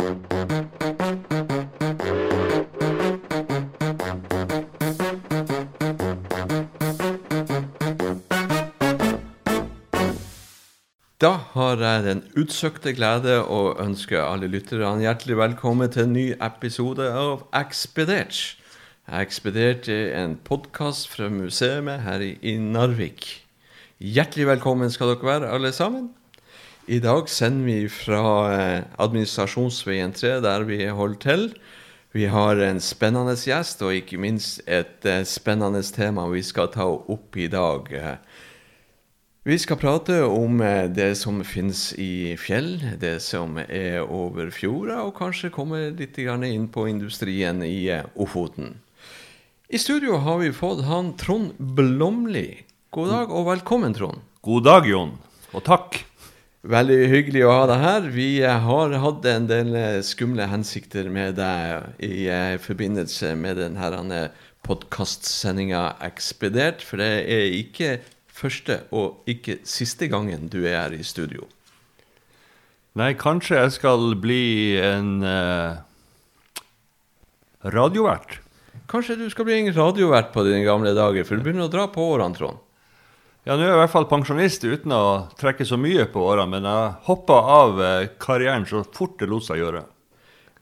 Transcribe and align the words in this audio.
Da 0.00 0.06
har 11.52 11.82
jeg 11.84 12.04
den 12.06 12.22
utsøkte 12.32 12.94
glede 12.96 13.42
å 13.44 13.74
ønske 13.76 14.16
alle 14.16 14.48
lytterne 14.48 15.02
hjertelig 15.04 15.36
velkommen 15.36 15.92
til 15.92 16.06
en 16.06 16.14
ny 16.16 16.24
episode 16.32 17.04
av 17.12 17.42
Ekspedert. 17.60 18.38
Ekspedert 19.04 19.90
er 19.92 20.14
en 20.22 20.38
podkast 20.40 21.10
fra 21.12 21.28
museet 21.28 22.00
her 22.06 22.24
i, 22.24 22.56
Narvik. 22.56 23.28
Hjertelig 24.00 24.48
velkommen 24.48 24.88
skal 24.88 25.12
dere 25.12 25.28
være, 25.28 25.52
alle 25.52 25.74
sammen. 25.76 26.08
I 26.90 26.98
dag 26.98 27.28
sender 27.30 27.68
vi 27.68 27.88
fra 27.88 28.22
eh, 28.50 28.80
administrasjonsveien 28.98 30.10
3, 30.10 30.40
der 30.42 30.64
vi 30.66 30.88
holder 30.90 31.20
til. 31.22 31.44
Vi 32.10 32.24
har 32.26 32.58
en 32.58 32.80
spennende 32.82 33.36
gjest, 33.38 33.84
og 33.86 33.94
ikke 33.94 34.18
minst 34.18 34.58
et 34.66 35.06
eh, 35.06 35.22
spennende 35.22 35.84
tema 35.86 36.24
vi 36.32 36.42
skal 36.42 36.72
ta 36.74 36.88
opp 36.90 37.38
i 37.38 37.46
dag. 37.46 37.92
Vi 39.46 39.60
skal 39.62 39.78
prate 39.78 40.18
om 40.26 40.58
eh, 40.66 40.90
det 40.90 41.12
som 41.22 41.38
finnes 41.46 41.92
i 41.94 42.34
fjell, 42.34 42.80
det 42.98 43.20
som 43.22 43.62
er 43.62 44.02
over 44.02 44.50
fjorda, 44.50 45.04
og 45.06 45.14
kanskje 45.22 45.54
komme 45.54 45.92
litt 45.94 46.18
inn 46.18 46.66
på 46.74 46.88
industrien 46.90 47.62
i 47.62 47.86
Ofoten. 48.18 48.80
I 49.70 49.78
studio 49.78 50.18
har 50.26 50.42
vi 50.42 50.50
fått 50.50 50.82
han 50.90 51.14
Trond 51.14 51.54
Blomli. 51.54 52.64
God 52.90 53.14
dag 53.14 53.30
og 53.30 53.46
velkommen, 53.54 53.94
Trond. 53.94 54.26
God 54.42 54.66
dag, 54.66 54.90
Jon. 54.90 55.20
Og 55.54 55.62
takk. 55.62 56.09
Veldig 56.60 56.98
hyggelig 57.08 57.44
å 57.48 57.52
ha 57.54 57.66
deg 57.70 57.80
her. 57.80 58.08
Vi 58.12 58.28
eh, 58.44 58.64
har 58.66 58.96
hatt 59.00 59.26
en 59.30 59.46
del 59.48 59.76
skumle 60.04 60.44
hensikter 60.50 61.08
med 61.08 61.38
deg 61.40 62.04
i 62.04 62.28
forbindelse 62.60 63.32
med 63.40 63.62
denne 63.62 64.26
podkastsendinga 64.66 65.96
Ekspedert, 66.04 66.84
for 66.84 67.00
det 67.00 67.12
er 67.32 67.56
ikke 67.56 67.94
første 68.40 68.82
og 68.96 69.24
ikke 69.30 69.60
siste 69.68 70.08
gangen 70.10 70.48
du 70.52 70.62
er 70.64 70.76
her 70.82 70.96
i 70.96 71.04
studio? 71.06 71.46
Nei, 72.98 73.12
kanskje 73.18 73.60
jeg 73.60 73.74
skal 73.76 74.16
bli 74.18 74.76
en 74.82 75.20
uh, 75.22 75.78
radiovert. 77.70 78.40
Kanskje 78.90 79.18
du 79.20 79.28
skal 79.30 79.46
bli 79.46 79.60
en 79.60 79.70
radiovert 79.76 80.32
på 80.34 80.42
dine 80.46 80.64
gamle 80.66 80.92
dager, 80.96 81.26
for 81.26 81.38
du 81.38 81.46
begynner 81.46 81.68
å 81.68 81.72
dra 81.72 81.86
på 81.92 82.08
årene, 82.16 82.36
Trond. 82.36 82.58
Ja, 83.48 83.54
nå 83.56 83.64
er 83.64 83.70
jeg 83.70 83.76
i 83.78 83.80
hvert 83.80 83.92
fall 83.94 84.04
pensjonist 84.10 84.64
uten 84.68 84.92
å 84.92 85.04
trekke 85.40 85.64
så 85.64 85.78
mye 85.80 86.04
på 86.12 86.20
årene, 86.28 86.58
men 86.58 86.66
jeg 86.68 86.90
hoppa 87.06 87.38
av 87.54 87.78
eh, 87.80 88.10
karrieren 88.20 88.66
så 88.68 88.82
fort 88.84 89.14
det 89.22 89.30
lot 89.30 89.46
seg 89.46 89.62
gjøre. 89.62 89.80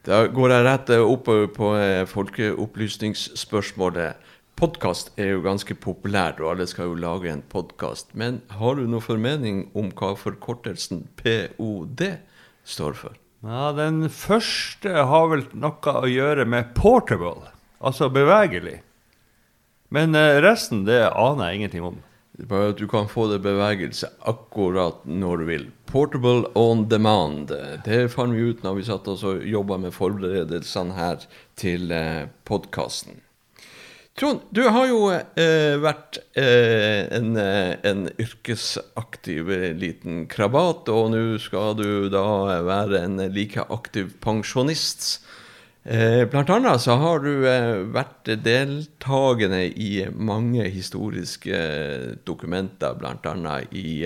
Da 0.07 0.21
går 0.31 0.53
jeg 0.53 0.63
rett 0.63 0.91
oppover 0.95 1.49
på 1.51 1.73
eh, 1.75 2.05
folkeopplysningsspørsmålet. 2.07 4.15
Podkast 4.59 5.11
er 5.19 5.33
jo 5.33 5.41
ganske 5.43 5.75
populært, 5.75 6.39
og 6.39 6.53
alle 6.53 6.67
skal 6.71 6.87
jo 6.87 6.95
lage 7.03 7.27
en 7.33 7.43
podkast. 7.51 8.15
Men 8.15 8.39
har 8.55 8.79
du 8.79 8.87
noen 8.87 9.03
formening 9.03 9.65
om 9.75 9.91
hva 9.99 10.15
forkortelsen 10.19 11.03
POD 11.19 12.07
står 12.63 12.95
for? 12.95 13.11
Ja, 13.43 13.75
Den 13.75 14.07
første 14.07 15.03
har 15.11 15.27
vel 15.35 15.43
noe 15.51 15.99
å 15.99 16.07
gjøre 16.07 16.47
med 16.47 16.71
portable, 16.79 17.51
altså 17.83 18.07
bevegelig. 18.07 18.79
Men 19.91 20.15
eh, 20.15 20.39
resten 20.39 20.87
det 20.87 21.11
aner 21.11 21.51
jeg 21.51 21.59
ingenting 21.59 21.91
om. 21.91 21.99
Bare 22.47 22.71
at 22.71 22.79
du 22.79 22.87
kan 22.87 23.09
få 23.11 23.27
det 23.31 23.41
bevegelse 23.43 24.07
akkurat 24.29 25.01
når 25.03 25.41
du 25.41 25.45
vil. 25.49 25.65
Portable 25.89 26.47
on 26.55 26.85
demand. 26.89 27.51
Det 27.85 28.05
fant 28.13 28.35
vi 28.35 28.51
ut 28.51 28.61
når 28.63 28.77
vi 28.77 28.85
satt 28.87 29.09
oss 29.11 29.25
og 29.27 29.43
jobba 29.43 29.79
med 29.81 29.95
forberedelsene 29.95 30.95
her 30.95 31.25
til 31.59 31.91
eh, 31.91 32.29
podkasten. 32.47 33.19
Trond, 34.19 34.41
du 34.51 34.65
har 34.67 34.87
jo 34.89 35.03
eh, 35.13 35.77
vært 35.79 36.17
eh, 36.35 37.07
en, 37.15 37.37
eh, 37.39 37.77
en, 37.87 38.07
yrkesaktiv 38.19 39.51
eh, 39.55 39.69
liten 39.79 40.25
krabat, 40.27 40.89
og 40.91 41.13
nå 41.13 41.21
skal 41.39 41.77
du 41.79 42.09
da 42.11 42.25
være 42.67 42.99
en 43.05 43.21
like 43.31 43.63
aktiv 43.71 44.11
pensjonist. 44.23 45.21
Eh, 45.89 46.23
blant 46.29 46.49
annet 46.53 46.83
så 46.83 46.99
har 47.01 47.23
du 47.23 47.47
eh, 47.49 47.79
vært 47.89 48.29
deltakende 48.45 49.63
i 49.73 50.03
mange 50.13 50.67
historiske 50.69 51.61
dokumenter, 52.29 52.93
bl.a. 52.99 53.55
i 53.73 54.03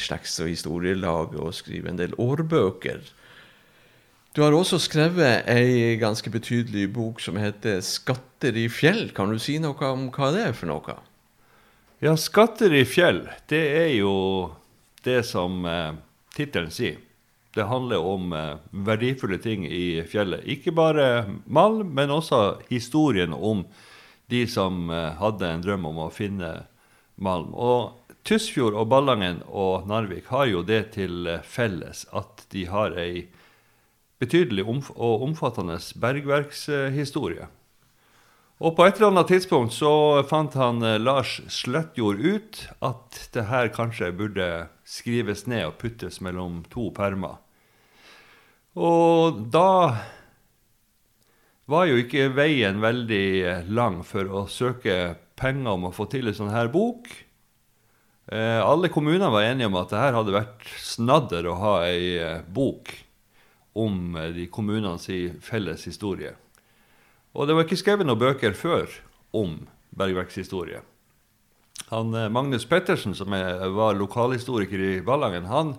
slekts- 0.00 0.38
og 0.40 0.48
historielag, 0.48 1.36
og 1.36 1.52
skriver 1.52 1.92
en 1.92 2.00
del 2.00 2.16
årbøker. 2.16 3.04
Du 4.32 4.40
har 4.40 4.56
også 4.56 4.78
skrevet 4.80 5.44
ei 5.52 5.98
ganske 6.00 6.32
betydelig 6.32 6.86
bok 6.94 7.20
som 7.20 7.36
heter 7.36 7.82
'Skatter 7.84 8.56
i 8.56 8.68
fjell'. 8.72 9.12
Kan 9.12 9.28
du 9.28 9.38
si 9.38 9.58
noe 9.60 9.76
om 9.84 10.08
hva 10.08 10.32
det 10.32 10.46
er 10.46 10.54
for 10.56 10.72
noe? 10.72 10.96
Ja, 12.00 12.16
'Skatter 12.16 12.72
i 12.72 12.86
fjell' 12.88 13.28
det 13.52 13.64
er 13.84 13.92
jo 13.98 14.56
det 15.04 15.26
som 15.28 15.66
eh, 15.66 15.92
tittelen 16.32 16.72
sier. 16.72 16.96
Det 17.54 17.62
handler 17.68 17.98
om 17.98 18.32
eh, 18.32 18.56
verdifulle 18.70 19.38
ting 19.38 19.66
i 19.66 20.00
fjellet. 20.08 20.44
Ikke 20.48 20.72
bare 20.72 21.26
malm, 21.44 21.90
men 21.92 22.10
også 22.10 22.62
historien 22.70 23.34
om 23.36 23.66
de 24.32 24.46
som 24.48 24.88
eh, 24.88 25.10
hadde 25.20 25.50
en 25.50 25.64
drøm 25.64 25.84
om 25.90 26.00
å 26.06 26.12
finne 26.12 26.52
malm. 27.20 27.52
Og 27.52 28.16
Tysfjord 28.24 28.78
og 28.78 28.88
Ballangen 28.88 29.42
og 29.50 29.84
Narvik 29.90 30.30
har 30.32 30.48
jo 30.48 30.64
det 30.64 30.94
til 30.96 31.28
eh, 31.28 31.44
felles 31.44 32.06
at 32.16 32.46
de 32.56 32.64
har 32.72 32.96
ei 32.96 33.26
betydelig 34.22 34.64
og 34.94 35.26
omfattende 35.26 35.76
bergverkshistorie. 36.00 37.50
Og 38.62 38.76
på 38.78 38.86
et 38.86 38.96
eller 38.96 39.10
annet 39.10 39.28
tidspunkt 39.28 39.74
så 39.74 40.22
fant 40.30 40.54
han 40.54 40.78
Lars 41.02 41.40
Sløttjord 41.50 42.22
ut 42.22 42.60
at 42.78 43.24
det 43.34 43.48
her 43.50 43.72
kanskje 43.74 44.12
burde 44.14 44.50
skrives 44.86 45.48
ned 45.50 45.66
og 45.66 45.80
puttes 45.82 46.22
mellom 46.22 46.62
to 46.70 46.92
permer. 46.94 47.41
Og 48.78 49.42
da 49.52 49.72
var 51.68 51.88
jo 51.88 51.98
ikke 52.00 52.30
veien 52.34 52.80
veldig 52.82 53.68
lang 53.72 54.00
for 54.06 54.28
å 54.28 54.46
søke 54.50 55.16
penger 55.38 55.74
om 55.74 55.88
å 55.88 55.94
få 55.94 56.08
til 56.12 56.30
en 56.30 56.36
sånn 56.36 56.52
her 56.54 56.70
bok. 56.72 57.10
Eh, 58.32 58.60
alle 58.62 58.90
kommunene 58.92 59.30
var 59.32 59.48
enige 59.48 59.68
om 59.68 59.78
at 59.80 59.92
det 59.92 60.00
her 60.00 60.16
hadde 60.16 60.36
vært 60.36 60.68
snadder 60.80 61.48
å 61.50 61.58
ha 61.60 61.74
ei 61.88 62.14
eh, 62.16 62.44
bok 62.46 62.92
om 63.72 64.16
eh, 64.16 64.30
de 64.36 64.46
kommunenes 64.52 65.08
felles 65.44 65.84
historie. 65.88 66.32
Og 67.32 67.48
det 67.48 67.56
var 67.56 67.66
ikke 67.66 67.80
skrevet 67.80 68.08
noen 68.08 68.20
bøker 68.20 68.56
før 68.56 68.88
om 69.36 69.62
bergverkshistorie. 69.96 70.82
Han, 71.92 72.14
eh, 72.14 72.30
Magnus 72.32 72.64
Pettersen, 72.68 73.16
som 73.16 73.32
er, 73.36 73.66
var 73.74 73.96
lokalhistoriker 73.98 74.80
i 74.80 74.92
Ballangen, 75.04 75.48
han 75.48 75.76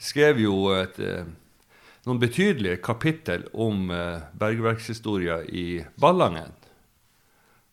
skrev 0.00 0.40
jo 0.40 0.70
et, 0.76 0.98
eh, 1.00 1.24
noen 2.06 2.20
betydelige 2.22 2.80
kapittel 2.84 3.44
om 3.52 3.90
bergverkshistoria 4.40 5.42
i 5.44 5.84
Ballangen. 6.00 6.54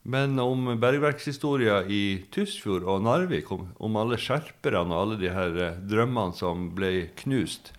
Men 0.07 0.39
om 0.39 0.69
bergverkshistoria 0.79 1.81
i 1.83 2.23
Tysfjord 2.31 2.85
og 2.88 3.01
Narvik, 3.03 3.49
om, 3.51 3.65
om 3.75 3.97
alle 3.99 4.19
skjerperne 4.19 4.93
og 4.95 5.01
alle 5.01 5.17
de 5.19 5.31
her 5.35 5.57
drømmene 5.83 6.35
som 6.38 6.69
ble 6.75 7.09
knust, 7.23 7.73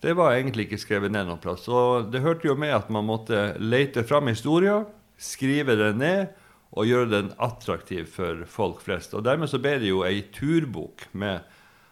det 0.00 0.14
var 0.14 0.36
egentlig 0.36 0.68
ikke 0.68 0.78
skrevet 0.80 1.12
ned 1.12 1.26
noen 1.28 1.42
plass. 1.42 1.66
Og 1.68 2.12
det 2.12 2.22
hørte 2.22 2.48
jo 2.48 2.54
med 2.58 2.72
at 2.72 2.88
man 2.94 3.08
måtte 3.08 3.50
lete 3.58 4.04
fram 4.06 4.30
historia, 4.30 4.84
skrive 5.18 5.74
den 5.76 5.98
ned 6.00 6.30
og 6.72 6.86
gjøre 6.86 7.10
den 7.10 7.30
attraktiv 7.42 8.06
for 8.12 8.44
folk 8.48 8.80
flest. 8.84 9.16
Og 9.18 9.24
dermed 9.26 9.50
så 9.50 9.60
ble 9.60 9.78
det 9.82 9.90
jo 9.90 10.04
ei 10.06 10.22
turbok 10.34 11.08
med 11.18 11.42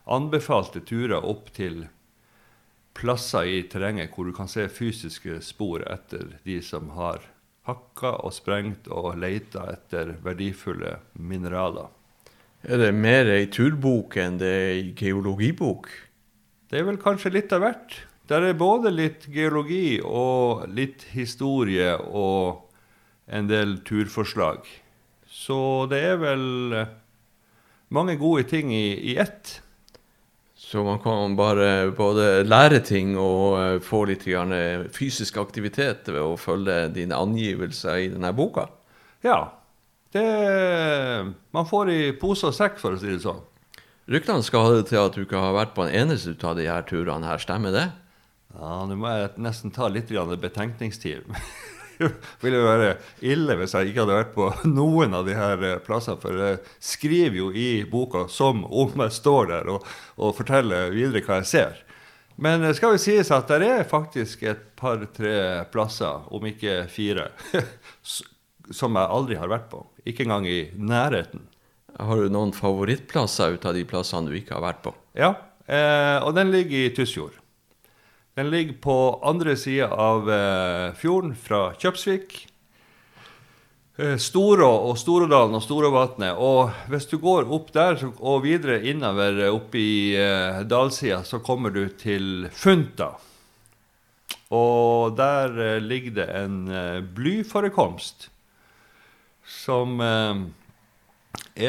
anbefalte 0.07 0.84
turer 0.87 1.25
opp 1.25 1.51
til 1.57 1.83
plasser 2.97 3.49
i 3.49 3.62
terrenget 3.71 4.15
hvor 4.15 4.29
du 4.29 4.33
kan 4.37 4.49
se 4.49 4.67
fysiske 4.73 5.41
spor 5.45 5.84
etter 5.87 6.39
de 6.47 6.60
som 6.65 6.91
har 6.97 7.25
hakka 7.66 8.15
og 8.25 8.34
sprengt 8.34 8.89
og 8.93 9.16
leita 9.21 9.66
etter 9.72 10.15
verdifulle 10.25 10.97
mineraler. 11.19 11.91
Er 12.66 12.81
det 12.81 12.93
mer 12.97 13.28
ei 13.31 13.47
turbok 13.53 14.16
enn 14.19 14.39
det 14.41 14.51
er 14.51 14.69
ei 14.75 14.84
geologibok? 14.98 15.91
Det 16.71 16.81
er 16.81 16.87
vel 16.89 16.98
kanskje 16.98 17.34
litt 17.34 17.53
av 17.54 17.63
hvert. 17.63 17.98
Der 18.27 18.43
er 18.43 18.59
både 18.59 18.91
litt 18.91 19.28
geologi 19.31 20.01
og 20.03 20.65
litt 20.75 21.04
historie 21.13 21.93
og 21.95 22.65
en 23.27 23.47
del 23.51 23.78
turforslag. 23.87 24.66
Så 25.31 25.87
det 25.91 26.01
er 26.09 26.19
vel 26.19 26.47
mange 27.95 28.16
gode 28.19 28.48
ting 28.51 28.72
i, 28.75 28.98
i 29.13 29.16
ett. 29.22 29.60
Så 30.66 30.83
man 30.83 30.98
kan 30.98 31.36
bare 31.39 31.92
både 31.95 32.42
lære 32.42 32.80
ting 32.83 33.13
og 33.15 33.53
uh, 33.54 33.77
få 33.78 34.01
litt 34.10 34.24
uh, 34.27 34.89
fysisk 34.91 35.36
aktivitet 35.39 36.09
ved 36.10 36.18
å 36.18 36.33
følge 36.34 36.89
dine 36.91 37.15
angivelser 37.15 38.01
i 38.03 38.09
denne 38.10 38.33
boka? 38.34 38.66
Ja. 39.22 39.53
Det 40.10 40.24
Man 41.54 41.68
får 41.71 41.91
i 41.92 42.01
pose 42.18 42.51
og 42.51 42.57
sekk, 42.57 42.80
for 42.83 42.97
å 42.97 42.98
si 42.98 43.13
det 43.13 43.22
sånn. 43.22 43.45
Ryktene 44.10 44.42
skal 44.42 44.66
ha 44.66 44.74
det 44.74 44.89
til 44.91 45.03
at 45.04 45.15
du 45.15 45.22
ikke 45.22 45.39
har 45.39 45.54
vært 45.54 45.74
på 45.77 45.86
en 45.86 45.95
eneste 46.03 46.34
av 46.47 46.59
de 46.59 46.66
her 46.66 46.83
turene 46.86 47.27
her, 47.27 47.39
stemmer 47.42 47.74
det? 47.74 47.86
Ja, 48.57 48.83
Nå 48.91 48.98
må 48.98 49.10
jeg 49.12 49.33
nesten 49.42 49.74
ta 49.74 49.86
litt 49.86 50.10
betenkningstid. 50.10 51.30
Ville 52.43 52.63
være 52.65 52.93
ille 53.25 53.57
hvis 53.60 53.75
jeg 53.77 53.91
ikke 53.91 54.04
hadde 54.04 54.19
vært 54.19 54.34
på 54.37 54.51
noen 54.69 55.16
av 55.16 55.27
de 55.28 55.37
her 55.37 55.65
eh, 55.65 55.81
plassene. 55.84 56.21
For 56.22 56.37
jeg 56.41 56.60
skriver 56.83 57.41
jo 57.41 57.51
i 57.54 57.71
boka 57.91 58.27
som 58.33 58.65
om 58.66 59.04
jeg 59.07 59.16
står 59.16 59.51
der 59.53 59.72
og, 59.75 59.87
og 60.21 60.37
forteller 60.39 60.95
videre 60.95 61.25
hva 61.27 61.41
jeg 61.43 61.53
ser. 61.53 61.83
Men 62.37 62.60
det 62.60 62.75
skal 62.77 62.95
jo 62.95 63.01
sies 63.01 63.31
at 63.33 63.48
det 63.48 63.69
er 63.72 63.89
faktisk 63.89 64.43
et 64.45 64.65
par-tre 64.77 65.65
plasser, 65.72 66.27
om 66.28 66.45
ikke 66.45 66.83
fire, 66.93 67.31
som 68.78 68.98
jeg 68.98 69.15
aldri 69.19 69.39
har 69.41 69.48
vært 69.48 69.71
på. 69.72 69.81
Ikke 70.04 70.27
engang 70.27 70.45
i 70.48 70.66
nærheten. 70.77 71.47
Har 71.97 72.21
du 72.21 72.28
noen 72.28 72.53
favorittplasser 72.53 73.57
ut 73.57 73.65
av 73.65 73.72
de 73.77 73.87
plassene 73.89 74.28
du 74.28 74.37
ikke 74.37 74.59
har 74.59 74.66
vært 74.66 74.84
på? 74.84 74.93
Ja, 75.16 75.33
eh, 75.65 76.21
og 76.21 76.37
den 76.37 76.53
ligger 76.53 76.84
i 76.84 76.93
Tysfjord. 76.93 77.41
Den 78.36 78.50
ligger 78.50 78.74
på 78.84 79.21
andre 79.24 79.56
sida 79.56 79.88
av 79.88 80.27
eh, 80.28 80.91
fjorden 81.00 81.33
fra 81.41 81.71
Kjøpsvik. 81.72 82.34
Eh, 83.97 84.18
Storå 84.21 84.68
og 84.91 84.98
Storådalen 85.00 85.56
og 85.56 85.65
Storåvatnet. 85.65 86.36
Og 86.36 86.68
hvis 86.92 87.09
du 87.09 87.16
går 87.22 87.48
opp 87.48 87.72
der 87.72 87.97
og 88.18 88.44
videre 88.44 88.83
innover 88.84 89.41
eh, 89.47 89.56
opp 89.56 89.72
i 89.80 90.12
eh, 90.21 90.60
dalsida, 90.68 91.22
så 91.24 91.41
kommer 91.41 91.72
du 91.72 91.86
til 91.97 92.50
Funta. 92.53 93.15
Og 94.53 95.16
der 95.16 95.56
eh, 95.56 95.80
ligger 95.80 96.18
det 96.21 96.30
en 96.36 96.62
eh, 96.68 97.00
blyforekomst 97.00 98.28
som 99.48 99.97
eh, 100.04 100.44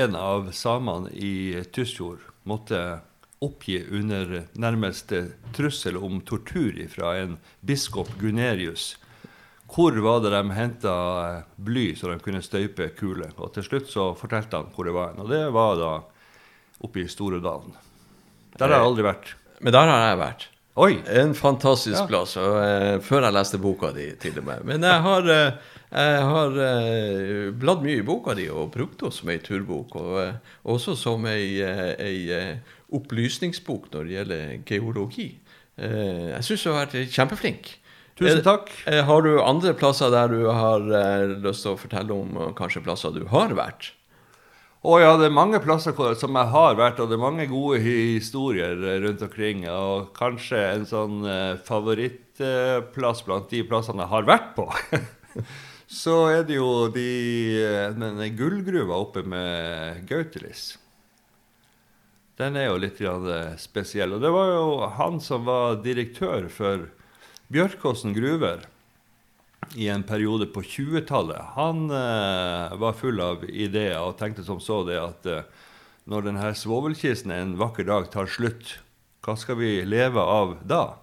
en 0.04 0.20
av 0.20 0.52
samene 0.52 1.16
i 1.16 1.64
Tysfjord 1.72 2.28
måtte 2.44 3.00
oppgi 3.44 3.84
under 3.94 4.48
nærmeste 4.58 5.24
trussel 5.54 5.98
om 5.98 6.22
tortur 6.26 6.78
fra 6.90 7.16
en 7.22 7.38
biskop 7.62 8.10
Gunerius. 8.22 8.96
Hvor 9.68 9.98
var 10.02 10.22
det 10.24 10.32
de 10.32 10.56
henta 10.56 10.96
bly 11.60 11.90
så 12.00 12.14
de 12.14 12.20
kunne 12.24 12.42
støype 12.42 12.90
kuler? 12.98 13.34
Og 13.38 13.52
til 13.54 13.66
slutt 13.68 13.90
så 13.92 14.14
fortalte 14.18 14.58
han 14.62 14.70
hvor 14.74 14.88
det 14.88 14.96
var. 14.96 15.18
Og 15.20 15.30
det 15.30 15.42
var 15.54 15.76
da 15.80 15.94
oppe 16.84 17.04
i 17.04 17.08
Storedalen. 17.12 17.76
Der 18.58 18.70
har 18.72 18.80
jeg 18.80 18.88
aldri 18.90 19.04
vært. 19.06 19.34
Men 19.62 19.74
der 19.76 19.90
har 19.92 20.06
jeg 20.08 20.22
vært. 20.22 20.48
Oi! 20.78 20.92
En 21.10 21.34
fantastisk 21.34 21.98
Ja. 21.98 22.06
plass, 22.06 22.36
og, 22.38 22.54
uh, 22.54 23.00
før 23.02 23.24
jeg 23.26 23.34
leste 23.34 23.58
boka 23.58 23.90
di, 23.96 24.12
til 24.22 24.38
og 24.38 24.46
med. 24.46 24.64
Men 24.64 24.84
jeg 24.86 25.02
har, 25.02 25.22
uh, 25.26 25.54
jeg 25.90 26.20
har 26.22 26.52
uh, 26.54 27.52
bladd 27.58 27.82
mye 27.82 27.98
i 27.98 28.06
boka 28.06 28.36
di 28.38 28.46
og 28.54 28.72
brukt 28.76 29.02
det 29.02 29.10
som 29.14 29.30
ei 29.34 29.40
turbok. 29.42 29.96
Og 29.98 30.76
også 30.76 30.96
som 30.96 31.26
ei, 31.26 31.58
ei 31.64 32.60
opplysningsbok 32.94 33.90
når 33.94 34.06
det 34.08 34.16
gjelder 34.18 34.56
geologi. 34.70 35.28
Eh, 35.78 36.32
jeg 36.36 36.44
syns 36.48 36.64
du 36.64 36.70
har 36.72 36.86
vært 36.86 37.12
kjempeflink. 37.14 37.74
Tusen 38.18 38.40
Eh, 38.40 38.44
takk. 38.44 38.72
eh, 38.88 39.04
Har 39.06 39.22
du 39.22 39.40
andre 39.42 39.74
plasser 39.78 40.10
der 40.10 40.28
du 40.32 40.46
har 40.50 40.80
lyst 41.44 41.62
til 41.64 41.76
å 41.76 41.78
fortelle 41.78 42.12
om 42.16 42.54
kanskje 42.58 42.82
plasser 42.84 43.12
du 43.14 43.26
har 43.30 43.50
vært? 43.54 43.92
Å 44.88 45.00
ja, 45.02 45.18
det 45.18 45.26
er 45.28 45.34
mange 45.36 45.60
plasser 45.60 45.92
som 46.16 46.34
jeg 46.38 46.48
har 46.54 46.76
vært, 46.76 47.00
og 47.00 47.10
det 47.10 47.18
er 47.18 47.22
mange 47.22 47.46
gode 47.50 47.80
historier 47.82 48.76
rundt 49.04 49.22
omkring. 49.26 49.66
Og 49.70 50.14
kanskje 50.16 50.58
en 50.76 50.86
sånn 50.86 51.26
favorittplass 51.66 53.24
blant 53.26 53.50
de 53.52 53.64
plassene 53.68 54.06
jeg 54.06 54.12
har 54.14 54.28
vært 54.30 54.54
på. 54.56 54.68
Så 55.88 56.16
er 56.32 56.44
det 56.44 56.58
jo 56.58 56.88
de, 56.92 57.08
denne 57.98 58.30
gullgruva 58.36 58.98
oppe 59.00 59.24
med 59.24 60.04
Gautelis. 60.10 60.78
Den 62.38 62.58
er 62.60 62.70
jo 62.70 62.80
litt 62.82 63.00
eh, 63.02 63.54
spesiell. 63.58 64.14
Og 64.14 64.22
det 64.22 64.32
var 64.34 64.52
jo 64.54 64.66
han 65.00 65.22
som 65.24 65.48
var 65.48 65.80
direktør 65.82 66.50
for 66.54 66.90
Bjørkåsen 67.54 68.14
gruver 68.14 68.66
i 69.76 69.88
en 69.90 70.04
periode 70.04 70.46
på 70.54 70.62
20-tallet. 70.62 71.42
Han 71.58 71.90
eh, 71.90 72.78
var 72.78 72.98
full 73.00 73.20
av 73.24 73.48
ideer 73.50 74.00
og 74.04 74.18
tenkte 74.20 74.46
som 74.46 74.62
så 74.64 74.84
det 74.88 75.00
at 75.02 75.30
eh, 75.32 75.48
når 76.08 76.30
denne 76.30 76.54
svovelkisten 76.56 77.34
en 77.34 77.58
vakker 77.60 77.88
dag 77.90 78.08
tar 78.14 78.30
slutt, 78.32 78.78
hva 79.26 79.36
skal 79.36 79.58
vi 79.60 79.72
leve 79.84 80.22
av 80.22 80.56
da? 80.64 81.00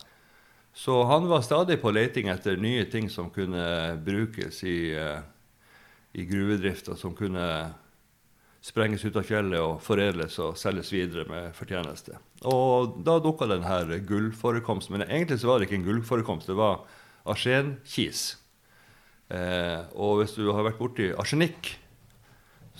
Så 0.75 1.03
han 1.11 1.29
var 1.29 1.45
stadig 1.45 1.77
på 1.83 1.93
leting 1.95 2.31
etter 2.33 2.57
nye 2.59 2.87
ting 2.91 3.11
som 3.13 3.29
kunne 3.31 3.95
brukes 4.07 4.63
i, 4.65 4.95
eh, 4.97 5.21
i 6.15 6.25
gruvedrift, 6.27 6.89
og 6.89 6.99
som 6.99 7.15
kunne 7.15 7.47
sprenges 8.64 9.05
ut 9.05 9.16
av 9.20 9.26
fjellet 9.28 9.61
og 9.61 9.82
foredles 9.84 10.38
og 10.40 10.56
selges 10.56 10.93
videre 10.94 11.26
med 11.28 11.52
fortjeneste. 11.56 12.16
Og 12.49 12.96
da 13.05 13.19
dukka 13.20 13.49
denne 13.50 14.00
gullforekomsten. 14.08 14.96
Men 14.96 15.05
egentlig 15.08 15.43
så 15.43 15.50
var 15.50 15.61
det 15.61 15.69
ikke 15.69 15.82
en 15.82 15.88
gullforekomst, 15.90 16.49
det 16.49 16.56
var 16.56 16.87
arsenkis. 17.28 18.25
Eh, 19.28 19.84
og 19.93 20.22
hvis 20.22 20.37
du 20.38 20.49
har 20.49 20.64
vært 20.64 20.81
borti 20.81 21.11
arsenikk, 21.12 21.75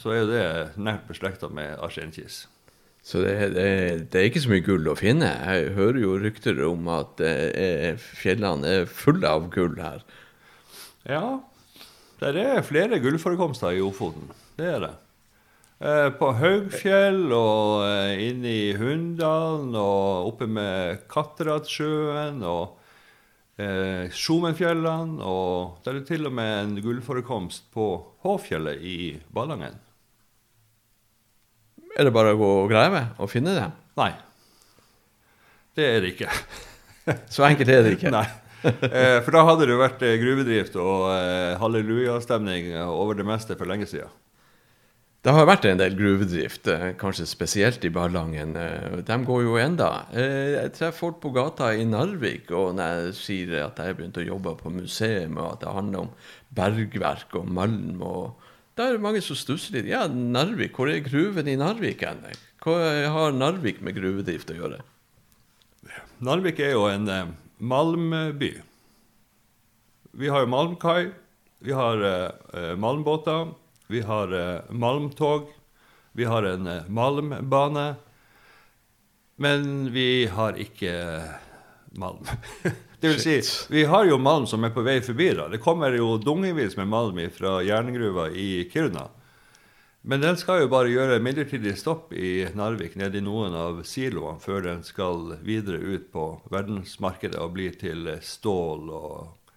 så 0.01 0.11
er 0.13 0.23
jo 0.23 0.33
det 0.33 0.49
nært 0.81 1.07
beslekta 1.09 1.53
med 1.53 1.77
arsenkis. 1.85 2.47
Så 3.05 3.21
det, 3.21 3.37
det, 3.53 3.69
det 4.09 4.21
er 4.21 4.31
ikke 4.31 4.41
så 4.41 4.55
mye 4.55 4.65
gull 4.65 4.89
å 4.89 4.97
finne. 4.97 5.29
Jeg 5.29 5.75
hører 5.77 6.01
jo 6.01 6.17
rykter 6.23 6.65
om 6.65 6.89
at 6.97 7.21
eh, 7.21 8.01
fjellene 8.01 8.79
er 8.81 8.89
fulle 8.89 9.29
av 9.29 9.51
gull 9.53 9.77
her. 9.77 10.01
Ja, 11.05 11.27
det 12.25 12.41
er 12.41 12.65
flere 12.65 13.03
gullforekomster 13.05 13.77
i 13.77 13.85
Ofoten. 13.85 14.33
Det 14.57 14.71
er 14.79 14.87
det. 14.87 14.95
Eh, 15.85 16.07
på 16.17 16.31
Haugfjell 16.33 17.27
og 17.37 17.83
eh, 17.85 18.23
inne 18.31 18.49
i 18.49 18.69
Hunndalen 18.79 19.75
og 19.77 20.31
oppe 20.31 20.47
med 20.49 21.03
Katteratsjøen 21.13 22.39
og 22.49 22.79
eh, 23.61 24.09
Sjomenfjellene. 24.09 25.21
Og 25.21 25.85
det 25.85 25.93
er 25.93 26.07
til 26.09 26.31
og 26.31 26.33
med 26.39 26.55
en 26.63 26.73
gullforekomst 26.81 27.69
på 27.77 27.91
Håfjellet 28.25 28.81
i 28.81 28.97
Ballangen. 29.29 29.77
Er 31.99 32.09
det 32.09 32.17
bare 32.17 32.33
å 32.33 32.41
gå 32.41 32.51
og 32.63 32.73
grave 32.73 33.05
og 33.21 33.29
finne 33.31 33.53
det? 33.53 33.69
Nei, 34.01 34.11
det 35.77 35.91
er 35.91 36.01
det 36.01 36.17
ikke. 36.17 36.33
Så 37.35 37.45
enkelt 37.45 37.77
er 37.77 37.85
det 37.85 37.97
ikke. 37.99 38.15
Nei. 38.15 38.25
Eh, 38.65 39.21
for 39.21 39.37
da 39.37 39.45
hadde 39.51 39.69
det 39.69 39.77
vært 39.77 40.01
gruvedrift 40.01 40.81
og 40.81 41.11
hallelujastemning 41.61 42.73
over 42.89 43.21
det 43.21 43.29
meste 43.29 43.61
for 43.61 43.69
lenge 43.69 43.93
siden. 43.93 44.09
Det 45.25 45.33
har 45.33 45.47
vært 45.49 45.65
en 45.65 45.79
del 45.81 45.95
gruvedrift, 45.97 46.67
eh, 46.69 46.91
kanskje 47.01 47.25
spesielt 47.25 47.85
i 47.85 47.89
Ballangen. 47.89 48.57
eh, 48.57 49.01
De 49.01 49.17
går 49.25 49.43
jo 49.43 49.55
enda. 49.57 50.05
Eh, 50.13 50.53
Jeg 50.61 50.73
treffer 50.75 50.99
folk 50.99 51.21
på 51.23 51.33
gata 51.33 51.73
i 51.73 51.85
Narvik, 51.87 52.51
og 52.51 52.75
når 52.77 53.07
jeg 53.07 53.15
sier 53.15 53.65
at 53.65 53.77
jeg 53.77 53.87
har 53.87 53.95
begynt 53.95 54.19
å 54.19 54.27
jobbe 54.27 54.59
på 54.61 54.71
museum, 54.71 55.39
og 55.39 55.53
at 55.53 55.61
det 55.61 55.73
handler 55.73 55.99
om 56.01 56.11
bergverk 56.55 57.35
og 57.35 57.49
malm 57.49 58.03
og 58.03 58.35
Da 58.77 58.89
er 58.89 58.93
det 58.95 59.03
mange 59.03 59.23
som 59.23 59.37
stusser 59.37 59.73
litt. 59.73 59.87
Ja, 59.87 60.09
Narvik, 60.09 60.73
hvor 60.73 60.89
er 60.91 60.99
gruven 60.99 61.47
i 61.47 61.55
Narvik 61.55 62.01
hen? 62.01 62.19
Hva 62.61 63.07
har 63.09 63.31
Narvik 63.31 63.81
med 63.81 63.95
gruvedrift 63.95 64.51
å 64.51 64.57
gjøre? 64.59 64.81
Narvik 66.21 66.59
er 66.59 66.73
jo 66.73 66.87
en 66.89 67.37
malmby. 67.61 68.61
Vi 70.13 70.27
har 70.27 70.41
jo 70.41 70.47
malmkai, 70.47 71.13
vi 71.63 71.71
har 71.71 72.35
malmbåter, 72.77 73.55
vi 73.87 74.01
har 74.01 74.33
eh, 74.33 74.61
malmtog, 74.71 75.49
vi 76.13 76.25
har 76.25 76.43
en 76.43 76.67
eh, 76.67 76.89
malmbane. 76.89 77.95
Men 79.37 79.93
vi 79.93 80.27
har 80.27 80.59
ikke 80.59 80.95
eh, 80.95 81.31
malm. 81.91 82.27
Det 83.01 83.09
vil 83.09 83.21
si, 83.21 83.41
vi 83.69 83.85
har 83.85 84.07
jo 84.09 84.17
malm 84.19 84.47
som 84.47 84.65
er 84.65 84.71
på 84.73 84.81
vei 84.81 85.01
forbi. 85.05 85.35
da. 85.37 85.49
Det 85.53 85.61
kommer 85.61 85.93
jo 85.93 86.17
dungevis 86.17 86.77
med 86.77 86.89
malm 86.89 87.19
fra 87.31 87.59
jerngruva 87.63 88.31
i 88.31 88.71
Kiruna. 88.73 89.09
Men 90.01 90.21
den 90.21 90.37
skal 90.37 90.63
jo 90.63 90.71
bare 90.73 90.93
gjøre 90.93 91.21
midlertidig 91.21 91.75
stopp 91.81 92.13
i 92.13 92.47
Narvik, 92.57 92.97
nede 92.97 93.21
i 93.21 93.25
noen 93.25 93.57
av 93.57 93.83
siloene, 93.89 94.41
før 94.41 94.65
den 94.65 94.83
skal 94.85 95.35
videre 95.45 95.81
ut 95.81 96.11
på 96.13 96.25
verdensmarkedet 96.53 97.41
og 97.41 97.55
bli 97.57 97.71
til 97.77 98.09
stål 98.21 98.91
og 98.93 99.55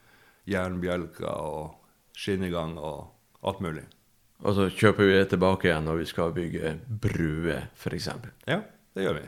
jernbjelker 0.48 1.28
og 1.28 2.16
skinnegang 2.16 2.78
og 2.80 3.48
alt 3.48 3.64
mulig. 3.64 3.84
Og 4.46 4.54
så 4.54 4.68
kjøper 4.70 5.08
vi 5.08 5.16
det 5.18 5.30
tilbake 5.32 5.70
igjen 5.70 5.88
når 5.88 6.04
vi 6.04 6.12
skal 6.12 6.36
bygge 6.36 6.76
bruer, 7.02 7.70
f.eks. 7.74 8.10
Ja, 8.46 8.62
det 8.94 9.06
gjør 9.08 9.18
vi. 9.18 9.26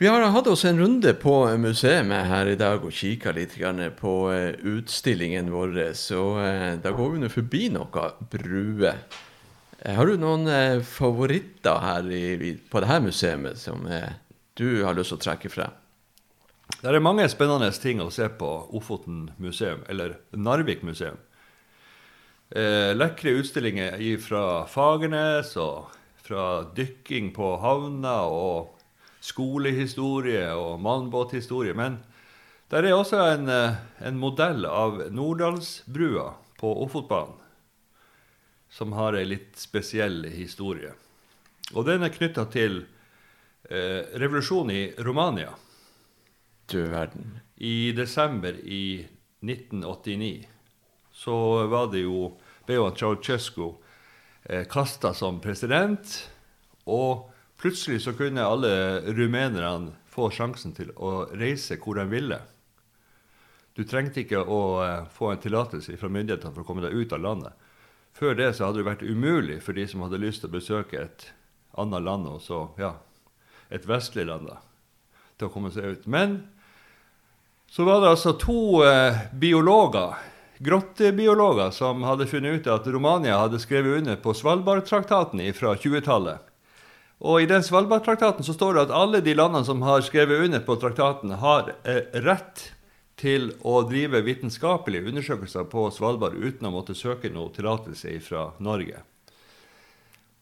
Vi 0.00 0.08
har 0.08 0.22
hatt 0.32 0.46
oss 0.48 0.62
en 0.64 0.78
runde 0.80 1.12
på 1.20 1.34
museet 1.60 2.08
her 2.08 2.48
i 2.48 2.56
dag 2.56 2.80
og 2.80 2.94
kikka 2.96 3.34
litt 3.36 3.58
på 3.98 4.12
eh, 4.32 4.54
utstillingen 4.64 5.50
vår. 5.52 5.74
Så 5.92 6.22
eh, 6.40 6.78
da 6.80 6.94
går 6.96 7.10
vi 7.12 7.20
nå 7.20 7.28
forbi 7.28 7.66
noen 7.74 8.14
bruer. 8.32 9.02
Eh, 9.76 9.92
Har 9.98 10.08
du 10.08 10.16
noen 10.16 10.48
favoritter 10.80 11.84
her 11.84 12.08
i, 12.16 12.54
på 12.56 12.80
dette 12.80 12.96
museet 13.04 13.60
som 13.60 13.84
du 14.56 14.68
har 14.86 14.96
lyst 14.96 15.12
til 15.12 15.20
å 15.20 15.24
trekke 15.26 15.52
frem? 15.52 15.76
Det 16.80 16.88
er 16.88 17.02
mange 17.04 17.28
spennende 17.28 17.68
ting 17.76 18.00
å 18.00 18.08
se 18.08 18.24
på 18.40 18.48
Ofoten 18.72 19.26
museum, 19.36 19.84
eller 19.92 20.16
Narvik 20.32 20.80
museum. 20.80 21.20
Eh, 22.50 22.96
lekre 22.96 23.30
utstillinger 23.38 24.00
fra 24.18 24.66
Fagernes 24.66 25.52
og 25.62 25.92
fra 26.18 26.64
dykking 26.74 27.28
på 27.30 27.52
havna 27.62 28.24
og 28.26 28.72
skolehistorie 29.22 30.48
og 30.58 30.80
mannbåthistorie. 30.82 31.74
Men 31.74 32.02
Der 32.70 32.84
er 32.84 32.94
også 32.94 33.18
en, 33.34 33.48
eh, 33.48 33.74
en 34.00 34.18
modell 34.18 34.64
av 34.64 35.10
Nordalsbrua 35.10 36.34
på 36.58 36.84
Ofotbanen, 36.84 37.34
som 38.68 38.92
har 38.92 39.14
ei 39.14 39.24
litt 39.24 39.56
spesiell 39.56 40.24
historie. 40.24 40.92
Og 41.74 41.86
den 41.86 42.02
er 42.02 42.14
knytta 42.14 42.44
til 42.50 42.86
eh, 43.68 44.06
revolusjonen 44.14 44.70
i 44.70 44.94
Romania. 45.02 45.54
Du 46.68 46.86
verden. 46.86 47.40
I 47.56 47.92
desember 47.92 48.54
i 48.54 49.06
1989 49.42 50.46
så 51.20 51.66
var 51.68 51.90
det 51.92 52.06
jo 52.06 52.30
ble 52.64 52.78
Ceaucescu 52.96 53.66
eh, 54.44 54.64
kasta 54.70 55.12
som 55.14 55.40
president. 55.40 56.14
Og 56.88 57.28
plutselig 57.60 58.00
så 58.06 58.14
kunne 58.16 58.46
alle 58.46 58.72
rumenerne 59.12 59.92
få 60.08 60.30
sjansen 60.32 60.72
til 60.76 60.94
å 60.96 61.26
reise 61.36 61.76
hvor 61.82 62.00
de 62.00 62.06
ville. 62.08 62.40
Du 63.76 63.84
trengte 63.84 64.24
ikke 64.24 64.40
å 64.40 64.62
eh, 64.84 65.10
få 65.12 65.34
en 65.34 65.42
tillatelse 65.42 65.98
fra 66.00 66.08
myndighetene 66.08 66.54
for 66.54 66.64
å 66.64 66.70
komme 66.70 66.86
deg 66.86 66.96
ut 66.96 67.12
av 67.12 67.22
landet. 67.26 67.68
Før 68.16 68.34
det 68.40 68.54
så 68.56 68.70
hadde 68.70 68.80
det 68.80 68.88
vært 68.88 69.04
umulig 69.04 69.60
for 69.62 69.76
de 69.76 69.84
som 69.88 70.02
hadde 70.06 70.22
lyst 70.24 70.42
til 70.42 70.50
å 70.50 70.56
besøke 70.56 71.04
et 71.04 71.28
annet 71.78 72.02
land, 72.02 72.26
og 72.26 72.40
så, 72.42 72.64
ja, 72.80 72.94
et 73.70 73.84
vestlig 73.86 74.24
land, 74.26 74.48
da, 74.50 74.58
til 75.38 75.46
å 75.46 75.52
komme 75.52 75.70
seg 75.70 75.94
ut. 75.94 76.08
Men 76.10 76.40
så 77.70 77.84
var 77.86 78.00
det 78.02 78.10
altså 78.16 78.34
to 78.40 78.82
eh, 78.88 79.28
biologer, 79.36 80.16
grottebiologer, 80.60 81.70
som 81.70 82.02
hadde 82.04 82.26
funnet 82.28 82.60
ut 82.60 82.66
at 82.68 82.86
Romania 82.86 83.38
hadde 83.40 83.58
skrevet 83.58 84.02
under 84.02 84.16
på 84.20 84.34
Svalbardtraktaten 84.36 85.40
fra 85.56 85.74
20-tallet. 85.74 86.46
Og 87.20 87.42
I 87.42 87.48
den 87.48 87.64
Svalbardtraktaten 87.64 88.44
så 88.44 88.52
står 88.56 88.76
det 88.76 88.82
at 88.86 88.92
alle 88.96 89.20
de 89.24 89.34
landene 89.36 89.64
som 89.64 89.80
har 89.84 90.04
skrevet 90.04 90.44
under 90.46 90.60
på 90.64 90.76
traktaten, 90.80 91.32
har 91.40 91.72
eh, 91.84 92.06
rett 92.24 92.70
til 93.20 93.50
å 93.64 93.82
drive 93.88 94.22
vitenskapelige 94.24 95.12
undersøkelser 95.12 95.68
på 95.72 95.88
Svalbard 95.92 96.36
uten 96.36 96.68
å 96.68 96.74
måtte 96.76 96.96
søke 96.96 97.32
noe 97.32 97.52
tillatelse 97.56 98.16
fra 98.24 98.50
Norge. 98.60 99.00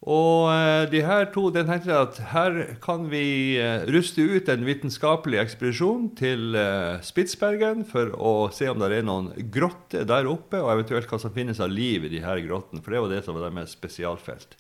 Og 0.09 0.49
eh, 0.49 0.87
de 0.89 1.03
her 1.05 1.27
to 1.35 1.51
den 1.53 1.69
tenkte 1.69 1.93
at 1.93 2.19
her 2.31 2.55
kan 2.81 3.11
vi 3.11 3.59
eh, 3.61 3.85
ruste 3.93 4.25
ut 4.25 4.49
en 4.49 4.65
vitenskapelig 4.65 5.41
ekspedisjon 5.43 6.07
til 6.17 6.57
eh, 6.57 6.97
Spitsbergen 7.05 7.85
for 7.89 8.15
å 8.17 8.33
se 8.55 8.71
om 8.73 8.81
det 8.81 8.89
er 8.97 9.05
noen 9.05 9.35
grotter 9.53 10.09
der 10.09 10.31
oppe, 10.31 10.63
og 10.63 10.73
eventuelt 10.73 11.11
hva 11.13 11.21
som 11.21 11.35
finnes 11.35 11.61
av 11.61 11.69
liv 11.75 12.07
i 12.09 12.13
de 12.15 12.23
her 12.25 12.41
grottene. 12.47 12.81
For 12.81 12.97
det 12.97 13.05
var 13.05 13.13
det 13.13 13.21
som 13.27 13.37
var 13.37 13.51
deres 13.51 13.77
spesialfelt. 13.77 14.57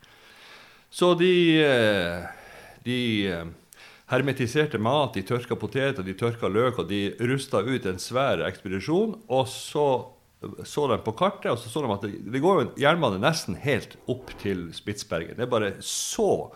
Så 0.92 1.14
de, 1.20 1.32
de 2.84 3.00
hermetiserte 4.08 4.80
mat, 4.80 5.16
de 5.16 5.24
tørka 5.28 5.56
poteter, 5.60 6.04
de 6.04 6.16
tørka 6.16 6.48
løk, 6.48 6.80
og 6.80 6.88
de 6.92 7.10
rusta 7.28 7.60
ut 7.60 7.88
en 7.88 8.00
svær 8.00 8.40
ekspedisjon. 8.48 9.18
Og 9.28 9.50
så 9.52 9.88
så 10.64 10.86
de 10.86 10.98
på 11.02 11.12
kartet, 11.18 11.50
og 11.50 11.58
så 11.58 11.70
så 11.72 11.82
de 11.82 11.90
at 11.92 12.04
det, 12.06 12.18
det 12.30 12.42
går 12.42 12.58
jo 12.58 12.64
en 12.66 12.74
jernbane 12.78 13.18
nesten 13.22 13.56
helt 13.58 13.96
opp 14.10 14.30
til 14.42 14.68
Spitsbergen. 14.76 15.34
Det 15.38 15.46
er 15.46 15.50
bare 15.50 15.72
så 15.82 16.50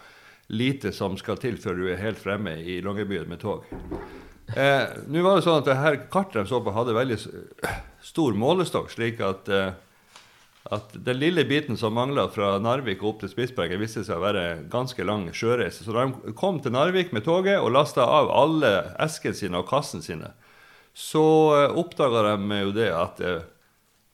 lite 0.52 0.92
som 0.94 1.16
skal 1.18 1.38
til 1.42 1.56
før 1.58 1.78
du 1.80 1.86
er 1.90 2.02
helt 2.02 2.20
fremme 2.20 2.54
i 2.60 2.80
Longyearbyen 2.84 3.30
med 3.30 3.40
tog. 3.42 3.64
Eh, 4.54 4.84
Nå 5.08 5.22
var 5.24 5.38
det 5.38 5.46
sånn 5.46 5.62
at 5.62 5.70
det 5.70 5.78
her 5.80 5.96
kartet 6.12 6.42
de 6.42 6.50
så 6.50 6.60
på, 6.62 6.74
hadde 6.76 6.94
veldig 6.94 7.18
stor 8.04 8.36
målestokk, 8.38 8.90
slik 8.92 9.22
at, 9.24 9.48
eh, 9.48 9.72
at 10.76 10.94
den 10.94 11.18
lille 11.18 11.46
biten 11.48 11.78
som 11.80 11.96
mangla 11.96 12.28
fra 12.30 12.54
Narvik 12.62 13.02
opp 13.06 13.22
til 13.22 13.32
Spitsbergen, 13.32 13.80
viste 13.82 14.04
seg 14.06 14.18
å 14.18 14.26
være 14.26 14.44
ganske 14.70 15.06
lang 15.08 15.26
sjøreise. 15.34 15.86
Så 15.86 15.94
de 15.96 16.34
kom 16.38 16.60
til 16.62 16.74
Narvik 16.76 17.14
med 17.16 17.26
toget 17.26 17.58
og 17.58 17.72
lasta 17.74 18.06
av 18.06 18.30
alle 18.30 18.74
eskene 19.02 19.38
sine 19.38 19.62
og 19.62 19.70
kassene 19.70 20.04
sine, 20.04 20.34
så 20.92 21.24
eh, 21.56 21.80
oppdaga 21.80 22.28
de 22.28 22.62
jo 22.66 22.76
det 22.76 22.90
at 22.92 23.24
eh, 23.24 23.40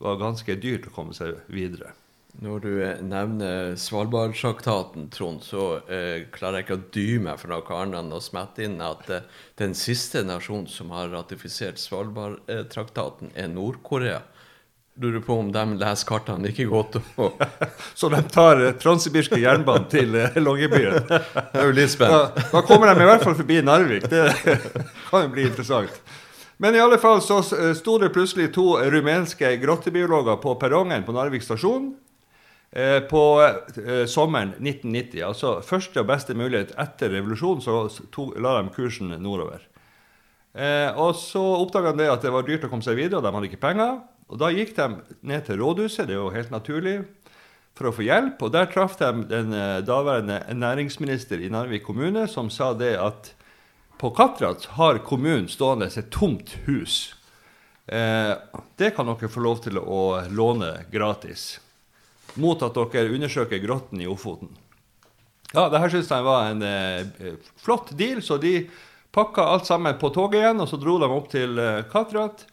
var 0.02 0.20
ganske 0.20 0.58
dyrt 0.60 0.88
å 0.88 0.94
komme 0.94 1.16
seg 1.16 1.40
videre. 1.50 1.94
Når 2.38 2.60
du 2.62 2.72
eh, 2.84 3.00
nevner 3.02 3.72
Svalbardtraktaten, 3.80 5.08
Trond, 5.10 5.42
så 5.42 5.80
eh, 5.90 6.28
klarer 6.30 6.60
jeg 6.60 6.66
ikke 6.66 6.76
å 6.76 6.84
dy 6.94 7.06
meg 7.24 7.40
for 7.40 7.50
noe 7.50 7.78
annet 7.80 7.98
enn 8.02 8.14
å 8.14 8.20
smette 8.22 8.62
inn 8.66 8.76
at 8.84 9.08
eh, 9.10 9.24
den 9.58 9.74
siste 9.74 10.22
nasjonen 10.26 10.68
som 10.70 10.92
har 10.94 11.10
ratifisert 11.10 11.80
Svalbardtraktaten, 11.82 13.32
er 13.34 13.50
Nord-Korea. 13.50 14.20
Lurer 14.98 15.22
på 15.22 15.34
om 15.38 15.50
de 15.54 15.64
leser 15.78 16.06
kartene 16.06 16.46
like 16.46 16.64
godt. 16.66 17.00
så 17.98 18.12
de 18.14 18.22
tar 18.30 18.62
eh, 18.62 18.72
Transsibirske 18.82 19.38
jernbanen 19.38 19.90
til 19.90 20.14
eh, 20.18 20.38
Longyearbyen? 20.38 21.10
Jeg 21.10 21.44
er 21.52 21.68
jo 21.68 21.74
litt 21.74 21.92
spent. 21.94 22.14
Da, 22.14 22.46
da 22.52 22.62
kommer 22.66 22.90
de 22.90 23.06
i 23.06 23.10
hvert 23.10 23.26
fall 23.26 23.38
forbi 23.38 23.60
Narvik. 23.66 24.08
Det 24.10 24.24
kan 25.10 25.26
jo 25.26 25.34
bli 25.34 25.46
interessant. 25.50 26.00
Men 26.60 26.74
i 26.74 26.80
alle 26.80 26.98
fall 26.98 27.20
så 27.22 27.38
eh, 27.38 27.72
sto 27.78 27.98
det 28.02 28.10
plutselig 28.14 28.50
to 28.54 28.72
rumenske 28.90 29.52
grottebiologer 29.62 30.40
på 30.42 30.56
perrongen 30.58 31.04
på 31.06 31.14
Narvik 31.14 31.44
stasjon 31.46 31.92
eh, 32.74 32.98
på 33.06 33.22
eh, 33.44 34.04
sommeren 34.10 34.56
1990. 34.58 35.22
Altså 35.22 35.52
første 35.62 36.02
og 36.02 36.08
beste 36.10 36.34
mulighet 36.34 36.74
etter 36.74 37.14
revolusjonen, 37.14 37.62
så 37.62 37.84
to, 38.14 38.32
la 38.42 38.56
de 38.58 38.74
kursen 38.74 39.14
nordover. 39.22 39.64
Og 40.98 41.12
så 41.14 41.38
oppdaga 41.38 41.92
de 41.94 42.08
at 42.10 42.24
det 42.24 42.32
var 42.34 42.42
dyrt 42.42 42.64
å 42.66 42.70
komme 42.72 42.82
seg 42.82 42.96
videre, 42.98 43.20
og 43.20 43.22
de 43.22 43.30
hadde 43.30 43.46
ikke 43.46 43.60
penger. 43.62 44.00
Og 44.26 44.40
da 44.40 44.48
gikk 44.50 44.72
de 44.74 44.86
ned 45.28 45.44
til 45.46 45.60
rådhuset, 45.60 46.08
det 46.08 46.16
er 46.16 46.18
jo 46.18 46.32
helt 46.34 46.50
naturlig, 46.50 46.94
for 47.78 47.86
å 47.86 47.92
få 47.94 48.02
hjelp. 48.02 48.42
Og 48.42 48.50
der 48.56 48.66
traff 48.72 48.96
de 48.98 49.12
den 49.30 49.54
daværende 49.86 50.40
næringsminister 50.58 51.44
i 51.44 51.52
Narvik 51.52 51.86
kommune, 51.86 52.24
som 52.26 52.50
sa 52.50 52.72
det 52.74 52.96
at 52.98 53.30
på 53.98 54.10
Katrat 54.14 54.64
har 54.78 55.00
kommunen 55.06 55.48
stående 55.50 55.90
et 55.90 56.10
tomt 56.14 56.54
hus. 56.66 57.14
Eh, 57.86 58.34
det 58.76 58.92
kan 58.96 59.08
dere 59.10 59.30
få 59.32 59.42
lov 59.42 59.62
til 59.64 59.80
å 59.80 60.20
låne 60.30 60.74
gratis. 60.92 61.58
Mot 62.38 62.62
at 62.62 62.76
dere 62.76 63.14
undersøker 63.14 63.62
grotten 63.62 64.02
i 64.04 64.08
Ofoten. 64.10 64.52
Ja, 65.54 65.66
det 65.72 65.80
her 65.80 65.90
syns 65.90 66.10
jeg 66.12 66.26
var 66.26 66.50
en 66.50 66.62
eh, 66.62 67.34
flott 67.56 67.94
deal, 67.96 68.20
så 68.22 68.36
de 68.38 68.68
pakka 69.16 69.46
alt 69.48 69.66
sammen 69.66 69.96
på 69.98 70.12
toget 70.12 70.42
igjen, 70.42 70.60
og 70.60 70.68
så 70.68 70.78
dro 70.78 70.98
de 71.00 71.08
opp 71.08 71.30
til 71.32 71.58
eh, 71.58 71.84
Katrat. 71.90 72.44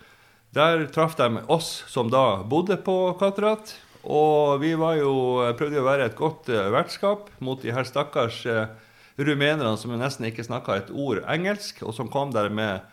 Der 0.55 0.85
traff 0.87 1.17
de 1.19 1.43
oss 1.51 1.83
som 1.91 2.07
da 2.07 2.39
bodde 2.47 2.77
på 2.79 2.95
Katrat. 3.19 3.75
Og 4.05 4.61
vi 4.61 4.75
var 4.77 4.95
jo, 4.99 5.13
prøvde 5.57 5.81
å 5.81 5.87
være 5.87 6.07
et 6.07 6.17
godt 6.17 6.49
eh, 6.53 6.69
vertskap 6.71 7.27
mot 7.43 7.61
de 7.61 7.73
her 7.75 7.87
stakkars 7.87 8.43
eh, 8.47 8.67
rumenerne 9.17 9.77
som 9.79 9.95
nesten 9.95 10.27
ikke 10.29 10.45
snakka 10.45 10.79
et 10.79 10.91
ord 10.91 11.23
engelsk, 11.31 11.83
og 11.85 11.95
som 11.95 12.11
kom 12.11 12.33
der 12.35 12.49
med 12.49 12.83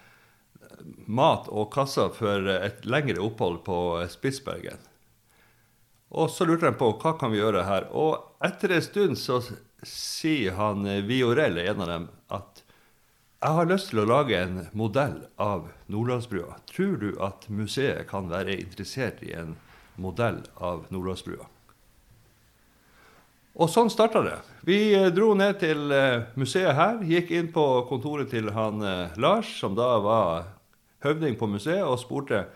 mat 1.07 1.49
og 1.51 1.71
kasser 1.75 2.11
for 2.15 2.49
et 2.55 2.87
lengre 2.87 3.23
opphold 3.23 3.63
på 3.67 3.79
Spitsbergen. 4.11 4.81
Og 6.13 6.29
så 6.31 6.45
lurte 6.45 6.69
de 6.69 6.77
på 6.77 6.91
hva 7.01 7.15
kan 7.19 7.33
vi 7.33 7.41
gjøre 7.41 7.65
her. 7.65 7.89
Og 7.97 8.45
etter 8.45 8.77
en 8.77 8.85
stund 8.85 9.19
så 9.21 9.41
sier 9.87 10.59
han 10.59 10.85
Viorell, 11.09 11.59
en 11.59 11.81
av 11.83 11.89
dem, 11.89 12.11
at 12.29 12.63
jeg 13.43 13.57
har 13.59 13.67
lyst 13.67 13.89
til 13.91 14.03
å 14.05 14.07
lage 14.07 14.39
en 14.39 14.67
modell 14.79 15.17
av 15.43 15.73
Nordlandsbrua. 15.91 16.61
Tror 16.71 16.99
du 17.01 17.09
at 17.25 17.49
museet 17.51 18.07
kan 18.11 18.29
være 18.31 18.55
interessert 18.61 19.25
i 19.27 19.33
en 19.35 19.57
modell 19.99 20.45
av 20.63 20.85
Nordlandsbrua? 20.95 21.49
Og 23.53 23.69
sånn 23.69 23.91
starta 23.93 24.23
det. 24.25 24.39
Vi 24.65 24.79
eh, 24.97 25.11
dro 25.13 25.35
ned 25.37 25.59
til 25.61 25.93
eh, 25.93 26.25
museet 26.41 26.73
her. 26.77 27.03
Gikk 27.05 27.33
inn 27.37 27.51
på 27.53 27.65
kontoret 27.91 28.31
til 28.33 28.49
han 28.57 28.81
eh, 28.81 29.19
Lars, 29.21 29.51
som 29.61 29.77
da 29.77 29.91
var 30.01 30.47
høvding 31.05 31.37
på 31.37 31.51
museet, 31.53 31.85
og 31.85 32.01
spurte 32.01 32.47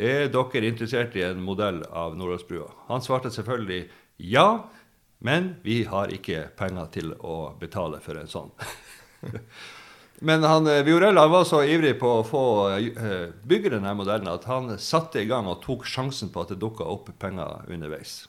er 0.00 0.30
dere 0.32 0.68
interessert 0.70 1.16
i 1.18 1.26
en 1.26 1.42
modell 1.44 1.82
av 1.90 2.16
Nordåsbrua. 2.16 2.70
Han 2.88 3.04
svarte 3.04 3.32
selvfølgelig 3.34 3.82
ja, 4.30 4.70
men 5.20 5.56
vi 5.64 5.82
har 5.90 6.12
ikke 6.14 6.46
penger 6.56 6.88
til 6.94 7.12
å 7.20 7.52
betale 7.60 8.00
for 8.00 8.16
en 8.16 8.30
sånn. 8.30 8.52
men 10.30 10.46
han, 10.46 10.70
Viorella 10.86 11.26
var 11.28 11.44
så 11.48 11.64
ivrig 11.66 11.98
på 12.00 12.14
å 12.20 12.24
få 12.24 12.44
bygge 13.44 13.74
denne 13.74 13.92
modellen 13.98 14.30
at 14.30 14.46
han 14.48 14.76
satte 14.80 15.20
i 15.20 15.28
gang 15.28 15.50
og 15.50 15.60
tok 15.66 15.88
sjansen 15.88 16.32
på 16.32 16.46
at 16.46 16.54
det 16.54 16.62
dukka 16.62 16.86
opp 16.86 17.10
penger 17.20 17.66
underveis. 17.68 18.22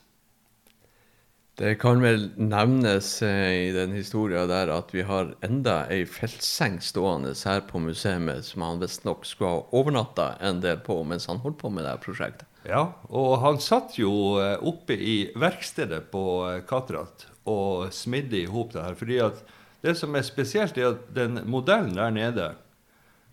Det 1.62 1.76
kan 1.76 2.00
vel 2.02 2.24
nevnes 2.42 3.22
eh, 3.22 3.68
i 3.68 3.72
den 3.72 3.92
historia 3.94 4.48
der 4.50 4.72
at 4.74 4.90
vi 4.96 5.04
har 5.06 5.36
enda 5.46 5.84
ei 5.94 6.08
feltseng 6.10 6.80
stående 6.82 7.36
her 7.38 7.62
på 7.68 7.78
museet 7.84 8.48
som 8.48 8.64
han 8.66 8.82
visstnok 8.82 9.28
skulle 9.30 9.52
ha 9.52 9.60
overnatta 9.78 10.26
en 10.42 10.64
del 10.64 10.80
på 10.82 10.96
mens 11.06 11.30
han 11.30 11.44
holdt 11.44 11.60
på 11.62 11.70
med 11.70 11.86
det 11.86 11.94
prosjektet. 12.02 12.48
Ja, 12.66 12.88
og 13.14 13.38
han 13.46 13.62
satt 13.62 14.00
jo 14.02 14.40
eh, 14.42 14.58
oppe 14.58 14.98
i 14.98 15.30
verkstedet 15.38 16.10
på 16.10 16.26
eh, 16.50 16.64
Katrat 16.66 17.28
og 17.46 17.94
smidde 17.94 18.42
i 18.42 18.50
hop 18.50 18.74
det 18.74 18.88
her. 18.88 18.98
fordi 18.98 19.22
at 19.22 19.46
det 19.86 19.94
som 20.02 20.18
er 20.18 20.26
spesielt, 20.26 20.82
er 20.82 20.96
at 20.96 21.08
den 21.14 21.44
modellen 21.46 21.94
der 21.94 22.10
nede 22.10 22.52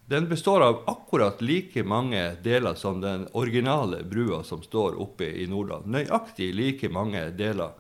den 0.05 0.29
består 0.29 0.69
av 0.69 0.85
akkurat 0.85 1.41
like 1.41 1.81
mange 1.81 2.37
deler 2.45 2.75
som 2.75 3.01
den 3.01 3.25
originale 3.33 4.05
brua 4.05 4.45
som 4.45 4.61
står 4.63 5.01
oppe 5.01 5.33
i 5.33 5.49
Nordland. 5.49 5.89
Nøyaktig 5.89 6.53
like 6.53 6.89
mange 6.93 7.31
deler. 7.33 7.73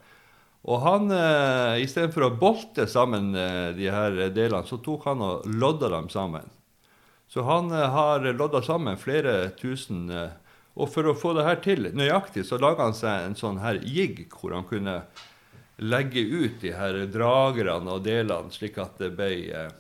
Og 0.67 0.83
han, 0.83 1.11
eh, 1.15 1.85
istedenfor 1.85 2.27
å 2.27 2.35
bolte 2.41 2.89
sammen 2.91 3.31
eh, 3.39 3.71
de 3.77 3.91
her 3.93 4.17
delene, 4.35 4.67
så 4.67 4.81
tok 4.83 5.07
han 5.07 5.23
og 5.23 5.47
lodda 5.47 5.93
dem 5.93 6.09
sammen. 6.11 6.49
Så 7.29 7.45
han 7.47 7.71
eh, 7.73 7.89
har 7.95 8.27
lodda 8.33 8.63
sammen 8.63 8.99
flere 8.99 9.51
tusen 9.61 10.11
eh, 10.11 10.37
Og 10.79 10.87
for 10.93 11.11
å 11.11 11.17
få 11.19 11.33
det 11.35 11.43
her 11.43 11.59
til 11.59 11.89
nøyaktig, 11.91 12.45
så 12.47 12.59
laga 12.63 12.85
han 12.87 12.95
seg 12.95 13.25
en 13.27 13.35
sånn 13.35 13.57
her 13.59 13.81
jigg 13.83 14.29
hvor 14.31 14.53
han 14.55 14.67
kunne 14.69 15.01
legge 15.79 16.23
ut 16.23 16.61
de 16.63 16.71
her 16.75 17.01
dragerne 17.11 17.97
og 17.97 18.05
delene, 18.07 18.53
slik 18.55 18.79
at 18.79 18.99
det 19.03 19.11
ble 19.19 19.31
eh, 19.51 19.73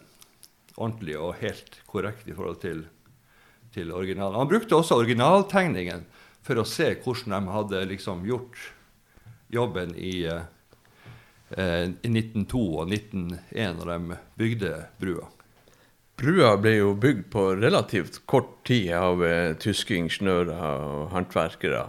ordentlig 0.77 1.15
og 1.19 1.39
helt 1.39 1.79
korrekt 1.87 2.27
i 2.27 2.35
forhold 2.35 2.59
til, 2.63 2.85
til 3.75 3.95
originalen. 3.95 4.39
Han 4.39 4.51
brukte 4.51 4.79
også 4.79 4.99
originaltegningen 4.99 6.03
for 6.43 6.59
å 6.59 6.67
se 6.67 6.93
hvordan 6.99 7.47
de 7.47 7.55
hadde 7.55 7.87
liksom 7.93 8.27
gjort 8.27 8.59
jobben 9.55 9.95
i 9.95 10.23
eh, 10.27 10.47
eh, 11.57 11.89
1902 12.05 12.63
og 12.83 12.93
1901, 12.93 13.77
når 13.79 13.93
de 13.93 14.19
bygde 14.41 14.73
brua. 15.01 15.29
Brua 16.19 16.57
ble 16.59 16.73
jo 16.81 16.95
bygd 16.99 17.29
på 17.31 17.45
relativt 17.61 18.23
kort 18.27 18.57
tid 18.67 18.91
av 18.99 19.23
eh, 19.25 19.53
tyske 19.63 19.95
ingeniører 19.95 20.57
og 20.59 21.13
håndverkere. 21.15 21.85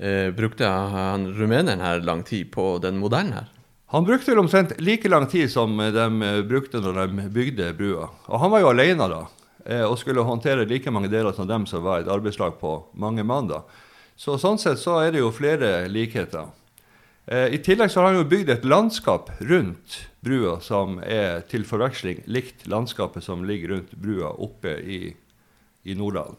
Eh, 0.00 0.30
brukte 0.30 0.68
han 0.68 1.26
rumeneren 1.34 1.82
her 1.82 2.00
lang 2.06 2.22
tid 2.22 2.52
på 2.54 2.78
den 2.82 3.00
modellen 3.02 3.34
her? 3.36 3.50
Han 3.90 4.04
brukte 4.06 4.30
vel 4.30 4.38
omtrent 4.38 4.76
like 4.78 5.08
lang 5.08 5.26
tid 5.26 5.50
som 5.50 5.74
de 5.76 6.06
eh, 6.06 6.42
brukte 6.46 6.78
når 6.80 7.00
de 7.00 7.26
bygde 7.28 7.72
brua. 7.74 8.06
Og 8.30 8.38
han 8.40 8.52
var 8.52 8.62
jo 8.62 8.70
alene 8.70 9.08
da, 9.10 9.20
eh, 9.66 9.82
og 9.82 9.98
skulle 9.98 10.22
håndtere 10.22 10.68
like 10.70 10.94
mange 10.94 11.10
deler 11.10 11.34
som 11.34 11.48
dem 11.50 11.66
som 11.66 11.82
var 11.82 12.04
et 12.04 12.12
arbeidslag 12.12 12.54
på 12.60 12.76
mange 12.94 13.26
mann. 13.26 13.50
da. 13.50 13.64
Så 14.14 14.38
sånn 14.38 14.62
sett 14.62 14.78
så 14.78 15.00
er 15.02 15.10
det 15.10 15.24
jo 15.24 15.32
flere 15.34 15.88
likheter. 15.90 16.54
Eh, 17.30 17.54
I 17.54 17.58
tillegg 17.62 17.90
så 17.90 18.00
har 18.00 18.10
han 18.10 18.18
jo 18.18 18.26
bygd 18.26 18.50
et 18.50 18.64
landskap 18.66 19.30
rundt 19.46 20.00
brua 20.20 20.56
som 20.64 20.98
er 20.98 21.44
til 21.50 21.62
forveksling 21.64 22.24
likt 22.26 22.66
landskapet 22.68 23.22
som 23.22 23.44
ligger 23.46 23.76
rundt 23.76 23.92
brua 23.94 24.32
oppe 24.34 24.74
i, 24.82 25.00
i 25.86 25.94
Nordland. 25.94 26.34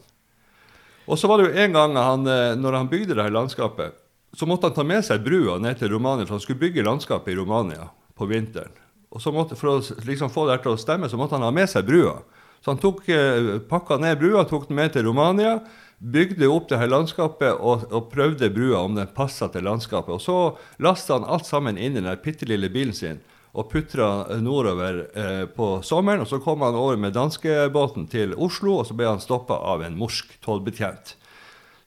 Og 1.08 1.18
så 1.18 1.30
var 1.30 1.40
det 1.40 1.48
jo 1.48 1.64
en 1.64 1.78
gang 1.78 1.96
han, 1.96 2.28
eh, 2.28 2.52
når 2.60 2.76
han 2.76 2.92
bygde 2.92 3.16
det 3.16 3.24
her 3.24 3.32
landskapet, 3.32 3.96
så 4.36 4.48
måtte 4.48 4.68
han 4.68 4.76
ta 4.76 4.84
med 4.84 5.04
seg 5.04 5.24
brua 5.24 5.56
ned 5.60 5.80
til 5.80 5.90
Romania, 5.92 6.28
for 6.28 6.36
han 6.36 6.44
skulle 6.44 6.60
bygge 6.60 6.84
landskapet 6.84 7.32
i 7.32 7.40
Romania 7.40 7.88
på 8.16 8.28
vinteren. 8.28 8.76
Og 9.12 9.20
så 9.20 9.32
måtte, 9.32 9.56
For 9.56 9.68
å 9.74 10.04
liksom 10.04 10.32
få 10.32 10.46
det 10.48 10.62
til 10.62 10.72
å 10.72 10.80
stemme, 10.80 11.08
så 11.08 11.16
måtte 11.20 11.36
han 11.36 11.44
ha 11.44 11.50
med 11.52 11.68
seg 11.68 11.84
brua. 11.88 12.20
Så 12.64 12.70
han 12.70 12.80
tok, 12.80 13.08
eh, 13.08 13.58
pakka 13.68 13.98
ned 14.00 14.20
brua, 14.20 14.44
tok 14.44 14.68
den 14.68 14.76
med 14.76 14.92
til 14.92 15.08
Romania, 15.08 15.58
bygde 16.02 16.48
opp 16.50 16.68
det 16.68 16.80
her 16.80 16.90
landskapet 16.90 17.60
og, 17.60 17.86
og 17.94 18.08
prøvde 18.10 18.50
brua 18.50 18.82
om 18.82 18.96
den 18.98 19.10
passa 19.14 19.46
til 19.52 19.66
landskapet. 19.68 20.16
Og 20.16 20.22
så 20.22 20.38
lasta 20.82 21.14
han 21.14 21.28
alt 21.30 21.46
sammen 21.46 21.78
inn 21.78 21.96
i 21.96 22.02
den 22.02 22.22
bitte 22.24 22.48
lille 22.48 22.72
bilen 22.72 22.96
sin 22.96 23.22
og 23.52 23.68
putra 23.68 24.38
nordover 24.40 25.02
eh, 25.14 25.44
på 25.46 25.74
sommeren. 25.84 26.24
Og 26.24 26.30
så 26.30 26.40
kom 26.42 26.64
han 26.64 26.78
over 26.78 26.96
med 26.96 27.14
danskebåten 27.14 28.08
til 28.10 28.32
Oslo, 28.34 28.78
og 28.80 28.88
så 28.88 28.96
ble 28.96 29.10
han 29.10 29.20
stoppa 29.22 29.60
av 29.74 29.84
en 29.84 29.98
morsk 30.00 30.38
tollbetjent 30.44 31.16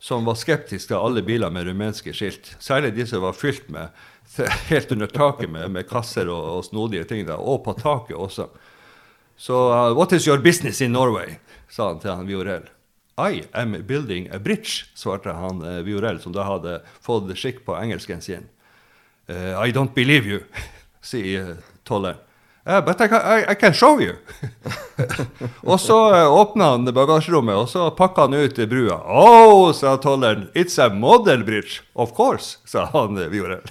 som 0.06 0.28
var 0.28 0.38
skeptisk 0.38 0.92
til 0.92 1.00
alle 1.02 1.24
biler 1.26 1.50
med 1.50 1.66
rumenske 1.66 2.14
skilt. 2.14 2.52
Særlig 2.62 2.92
de 2.94 3.08
som 3.10 3.24
var 3.24 3.34
fylt 3.34 3.72
med 3.74 3.90
helt 4.70 4.92
under 4.94 5.10
taket 5.10 5.50
med, 5.50 5.72
med 5.74 5.88
kasser 5.90 6.30
og, 6.30 6.44
og, 6.58 6.66
snodige 6.68 7.08
ting. 7.10 7.26
Da, 7.26 7.40
og 7.42 7.64
på 7.66 7.74
taket 7.80 8.14
også. 8.14 8.46
Så 9.36 9.58
uh, 9.72 9.98
What 9.98 10.14
is 10.14 10.28
your 10.28 10.38
business 10.38 10.82
in 10.82 10.94
Norway? 10.94 11.40
sa 11.70 11.90
han 11.90 12.00
til 12.00 12.14
han 12.14 12.28
Viorel. 12.30 12.70
I 13.18 13.44
am 13.54 13.78
building 13.88 14.30
a 14.32 14.40
bridge, 14.40 14.86
svarte 14.94 15.32
han 15.32 15.62
uh, 15.64 15.80
Viorel, 15.86 16.20
som 16.20 16.34
da 16.36 16.44
hadde 16.44 16.82
fått 17.02 17.32
skikk 17.40 17.64
på 17.66 17.78
engelsken 17.80 18.22
sin. 18.22 18.50
Uh, 19.30 19.56
I 19.56 19.72
don't 19.72 19.94
believe 19.96 20.28
you, 20.28 20.44
sier 21.02 21.56
uh, 21.56 21.58
tolleren. 21.84 22.20
Uh, 22.68 22.82
but 22.82 23.00
I, 23.00 23.06
I, 23.06 23.52
I, 23.52 23.56
can 23.56 23.74
show 23.74 24.02
you. 24.02 24.16
og 25.62 25.80
så 25.80 25.98
uh, 26.10 26.34
åpna 26.34 26.72
han 26.74 26.90
bagasjerommet, 26.90 27.56
og 27.56 27.70
så 27.70 27.92
pakka 27.94 28.26
han 28.26 28.34
ut 28.34 28.58
brua. 28.70 28.98
Oh, 29.06 29.70
sa 29.72 29.98
tolleren. 30.02 30.48
It's 30.56 30.82
a 30.82 30.90
model 30.90 31.44
bridge. 31.44 31.84
Of 31.94 32.16
course, 32.18 32.58
sa 32.66 32.88
han 32.94 33.20
uh, 33.22 33.28
Viorel. 33.30 33.62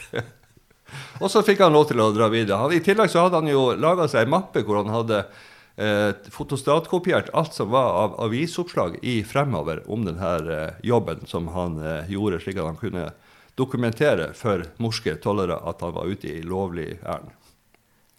og 1.23 1.27
så 1.31 1.43
fikk 1.43 1.65
han 1.67 1.75
lov 1.75 1.89
til 1.91 2.05
å 2.05 2.13
dra 2.15 2.31
videre. 2.31 2.61
Han, 2.63 2.71
I 2.71 2.85
tillegg 2.87 3.11
så 3.11 3.27
hadde 3.27 3.43
han 3.43 3.51
jo 3.51 3.73
laga 3.75 4.07
seg 4.09 4.29
en 4.29 4.37
mappe 4.37 4.63
hvor 4.63 4.85
han 4.85 4.95
hadde 4.95 5.25
eh, 5.25 5.43
fotostatkopiert 6.31 7.33
alt 7.35 7.55
som 7.55 7.71
var 7.71 7.93
av 7.99 8.21
avisoppslag 8.23 8.99
i 9.03 9.25
Fremover 9.27 9.83
om 9.91 10.05
denne 10.07 10.35
eh, 10.55 10.75
jobben 10.87 11.27
som 11.27 11.49
han 11.51 11.81
eh, 11.83 12.11
gjorde, 12.15 12.39
slik 12.41 12.61
at 12.61 12.69
han 12.71 12.79
kunne 12.79 13.09
dokumentere 13.59 14.33
for 14.39 14.63
morske 14.83 15.17
tollere 15.23 15.59
at 15.67 15.83
han 15.83 15.95
var 15.97 16.11
ute 16.11 16.31
i 16.31 16.43
lovlig 16.47 16.99
ærend. 17.03 17.33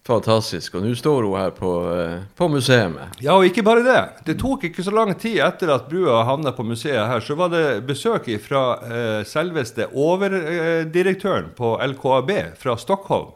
Fantastisk. 0.06 0.76
Og 0.78 0.84
nå 0.84 0.92
står 0.94 1.24
hun 1.26 1.34
her 1.34 1.50
på, 1.50 1.70
eh, 1.90 2.20
på 2.38 2.46
museet. 2.48 2.94
Ja, 3.18 3.34
og 3.34 3.46
ikke 3.48 3.64
bare 3.66 3.82
det. 3.82 4.02
Det 4.28 4.36
tok 4.38 4.68
ikke 4.68 4.84
så 4.86 4.94
lang 4.94 5.10
tid 5.18 5.40
etter 5.42 5.72
at 5.74 5.88
brua 5.90 6.22
havna 6.24 6.52
på 6.54 6.62
museet 6.62 7.08
her, 7.10 7.20
så 7.20 7.34
var 7.34 7.50
det 7.50 7.82
besøk 7.88 8.28
fra 8.44 8.62
eh, 8.84 9.24
selveste 9.26 9.88
overdirektøren 9.92 11.50
på 11.58 11.74
LKAB 11.82 12.30
fra 12.56 12.76
Stockholm. 12.78 13.34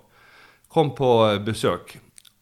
Kom 0.70 0.94
på 0.94 1.10
besøk. 1.42 1.96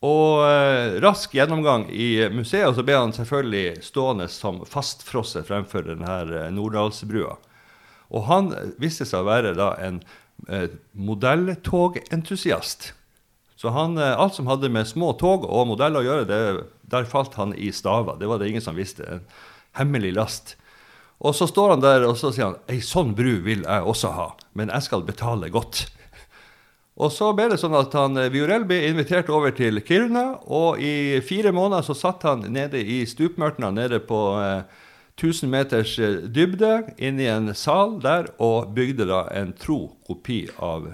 Og 0.06 0.44
eh, 0.46 0.98
rask 1.02 1.32
gjennomgang 1.34 1.88
i 1.90 2.28
museet, 2.30 2.68
og 2.68 2.76
så 2.78 2.84
ble 2.86 2.94
han 3.00 3.14
selvfølgelig 3.16 3.82
stående 3.82 4.28
som 4.30 4.60
fastfrosset 4.68 5.48
fremfor 5.48 5.88
denne 5.88 6.22
nordalsbrua. 6.54 6.54
Norddalsbrua. 6.58 7.36
Og 8.14 8.24
han 8.28 8.52
viste 8.80 9.06
seg 9.08 9.22
å 9.22 9.28
være 9.28 9.54
da 9.58 9.72
en 9.84 10.00
eh, 10.48 10.70
modelltogentusiast. 10.96 12.92
Så 13.58 13.74
han, 13.74 13.98
eh, 13.98 14.14
alt 14.14 14.38
som 14.38 14.48
hadde 14.48 14.70
med 14.72 14.88
små 14.88 15.12
tog 15.20 15.44
og 15.44 15.68
modeller 15.72 16.00
å 16.00 16.06
gjøre, 16.06 16.28
det, 16.28 16.40
der 16.88 17.08
falt 17.10 17.36
han 17.40 17.52
i 17.58 17.72
staver. 17.74 18.16
Det 18.20 18.30
var 18.30 18.40
det 18.40 18.48
ingen 18.52 18.64
som 18.64 18.78
visste. 18.78 19.04
En 19.04 19.26
hemmelig 19.80 20.14
last. 20.16 20.56
Og 21.18 21.34
så 21.34 21.48
står 21.50 21.74
han 21.74 21.82
der 21.82 22.06
og 22.06 22.16
så 22.16 22.30
sier 22.32 22.52
han, 22.52 22.60
ei 22.70 22.78
sånn 22.84 23.12
bru 23.18 23.40
vil 23.44 23.66
jeg 23.66 23.86
også 23.90 24.12
ha, 24.14 24.28
men 24.54 24.70
jeg 24.70 24.86
skal 24.86 25.02
betale 25.06 25.50
godt. 25.50 25.88
Og 26.98 27.12
så 27.14 27.30
ble 27.36 27.46
det 27.52 27.60
sånn 27.62 27.76
at 27.78 27.94
han, 27.94 28.18
eh, 28.18 28.30
Viorel 28.34 28.66
ble 28.66 28.80
invitert 28.88 29.30
over 29.30 29.54
til 29.54 29.80
Kiruna, 29.86 30.40
og 30.50 30.82
i 30.82 31.20
fire 31.22 31.52
måneder 31.54 31.86
så 31.86 31.94
satt 31.94 32.26
han 32.26 32.42
nede 32.52 32.82
i 32.82 33.04
stupmørtene 33.06 33.70
nede 33.74 34.00
på 34.02 34.22
eh, 34.42 34.62
1000 35.18 35.50
meters 35.50 35.98
eh, 35.98 36.22
dybde 36.26 36.94
inne 36.98 37.22
i 37.22 37.30
en 37.30 37.54
sal 37.54 37.98
der 38.02 38.32
og 38.38 38.74
bygde 38.74 39.06
da 39.10 39.26
en 39.34 39.54
tro 39.54 39.84
kopi 40.06 40.46
av 40.58 40.90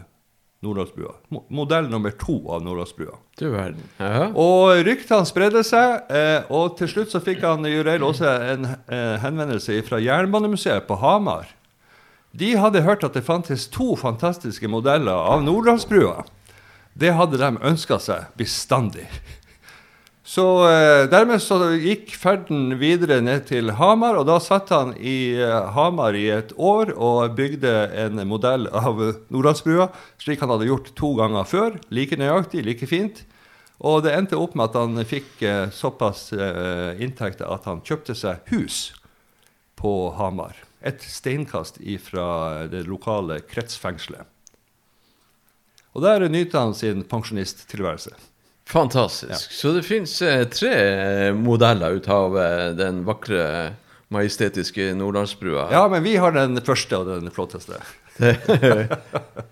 Nordlandsbrua. 0.65 1.13
Modell 1.53 1.91
nummer 1.93 2.11
to 2.17 2.39
av 2.49 2.63
Nordlandsbrua. 2.65 3.19
Du 3.37 3.51
verden. 3.53 3.83
Og 4.41 4.81
ryktene 4.87 5.29
spredde 5.29 5.61
seg, 5.67 6.07
eh, 6.09 6.47
og 6.49 6.79
til 6.79 6.89
slutt 6.89 7.13
så 7.13 7.21
fikk 7.25 7.45
han 7.45 7.69
Jurel 7.69 8.07
også 8.07 8.31
en 8.55 8.71
eh, 8.73 9.17
henvendelse 9.25 9.81
fra 9.89 10.01
Jernbanemuseet 10.01 10.89
på 10.89 10.97
Hamar. 11.03 11.53
De 12.35 12.57
hadde 12.59 12.83
hørt 12.83 13.05
at 13.07 13.15
det 13.15 13.23
fantes 13.23 13.69
to 13.71 13.93
fantastiske 13.95 14.67
modeller 14.67 15.15
av 15.15 15.45
Nordlandsbrua. 15.47 16.25
Det 16.99 17.13
hadde 17.15 17.39
de 17.39 17.51
ønska 17.63 18.01
seg 18.03 18.33
bestandig. 18.39 19.07
Så 20.27 20.45
eh, 20.67 21.05
dermed 21.13 21.43
så 21.45 21.61
gikk 21.79 22.15
ferden 22.19 22.79
videre 22.81 23.21
ned 23.23 23.45
til 23.53 23.71
Hamar, 23.79 24.19
og 24.19 24.27
da 24.27 24.41
satt 24.43 24.73
han 24.75 24.95
i 24.99 25.37
eh, 25.37 25.69
Hamar 25.77 26.19
i 26.19 26.25
et 26.35 26.51
år 26.57 26.91
og 26.97 27.37
bygde 27.39 27.75
en 28.07 28.25
modell 28.27 28.67
av 28.73 28.99
Nordlandsbrua, 29.29 29.91
slik 30.19 30.43
han 30.43 30.51
hadde 30.57 30.71
gjort 30.73 30.91
to 30.99 31.13
ganger 31.21 31.47
før. 31.47 31.79
Like 31.95 32.19
nøyaktig, 32.19 32.65
like 32.67 32.91
fint. 32.91 33.23
Og 33.85 34.03
det 34.03 34.17
endte 34.17 34.41
opp 34.41 34.59
med 34.59 34.73
at 34.73 34.81
han 34.81 35.07
fikk 35.07 35.43
eh, 35.47 35.69
såpass 35.71 36.33
eh, 36.35 36.99
inntekter 37.05 37.47
at 37.47 37.71
han 37.71 37.85
kjøpte 37.87 38.19
seg 38.19 38.43
hus 38.51 38.89
på 39.79 40.15
Hamar 40.19 40.65
et 40.85 41.03
steinkast 41.09 41.81
fra 42.05 42.29
det 42.69 42.85
lokale 42.89 43.41
kretsfengselet. 43.49 44.29
Og 45.95 46.03
der 46.03 46.27
nyter 46.29 46.59
han 46.59 46.75
sin 46.75 47.05
pensjonisttilværelse. 47.07 48.15
Fantastisk. 48.67 49.31
Ja. 49.31 49.37
Så 49.37 49.73
det 49.77 49.85
fins 49.85 50.17
eh, 50.23 50.45
tre 50.49 50.73
eh, 50.75 51.35
modeller 51.37 51.99
ut 51.99 52.09
av 52.09 52.39
eh, 52.41 52.71
den 52.77 53.03
vakre, 53.05 53.75
majestetiske 54.15 54.93
Nordlandsbrua. 54.97 55.69
Ja, 55.73 55.85
men 55.89 56.03
vi 56.03 56.17
har 56.17 56.33
den 56.35 56.57
første 56.65 56.99
og 56.99 57.11
den 57.11 57.31
flotteste. 57.35 57.81
det, 58.23 58.35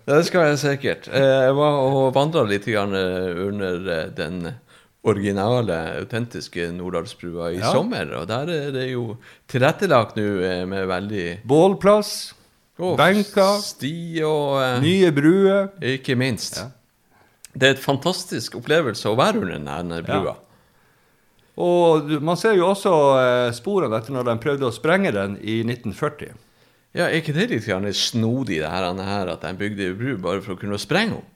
det 0.07 0.19
skal 0.27 0.53
jeg 0.53 0.59
sikkert. 0.61 1.09
Jeg 1.11 1.55
var 1.57 1.79
og 1.83 2.13
vandra 2.15 2.45
litt 2.47 2.67
under 2.71 4.07
den 4.15 4.53
originale, 5.03 5.79
autentiske 5.99 6.69
Nordalsbrua 6.71 7.51
i 7.51 7.59
ja. 7.59 7.71
sommer. 7.75 8.13
Og 8.19 8.27
der 8.29 8.51
er 8.53 8.69
det 8.75 8.87
jo 8.93 9.17
tilrettelagt 9.51 10.15
nå 10.19 10.27
eh, 10.45 10.63
med 10.69 10.87
veldig 10.89 11.25
Bålplass, 11.47 12.13
oh, 12.79 12.95
benker, 12.99 13.59
sti 13.63 14.23
og 14.27 14.61
eh, 14.63 14.77
Nye 14.83 15.11
bruer. 15.15 15.73
Ikke 15.95 16.15
minst. 16.19 16.61
Ja. 16.61 16.69
Det 17.53 17.67
er 17.67 17.75
et 17.75 17.83
fantastisk 17.83 18.55
opplevelse 18.57 19.11
å 19.11 19.19
være 19.19 19.43
under 19.43 19.59
denne 19.59 19.99
brua. 20.05 20.33
Ja. 20.33 20.39
Og 21.63 22.09
man 22.25 22.39
ser 22.39 22.55
jo 22.57 22.71
også 22.71 22.91
uh, 23.13 23.51
sporene 23.53 23.99
etter 23.99 24.15
når 24.15 24.25
de 24.25 24.33
prøvde 24.41 24.65
å 24.65 24.73
sprenge 24.73 25.11
den 25.13 25.35
i 25.37 25.59
1940. 25.61 26.31
Ja, 26.97 27.05
Er 27.11 27.19
ikke 27.19 27.35
det 27.35 27.51
litt 27.51 27.67
snodig, 27.97 28.57
det 28.61 28.71
her, 28.71 29.29
at 29.29 29.45
de 29.45 29.53
bygde 29.57 29.93
bru 29.97 30.17
bare 30.17 30.41
for 30.41 30.55
å 30.55 30.57
kunne 30.57 30.81
sprenge 30.81 31.19
henne? 31.19 31.32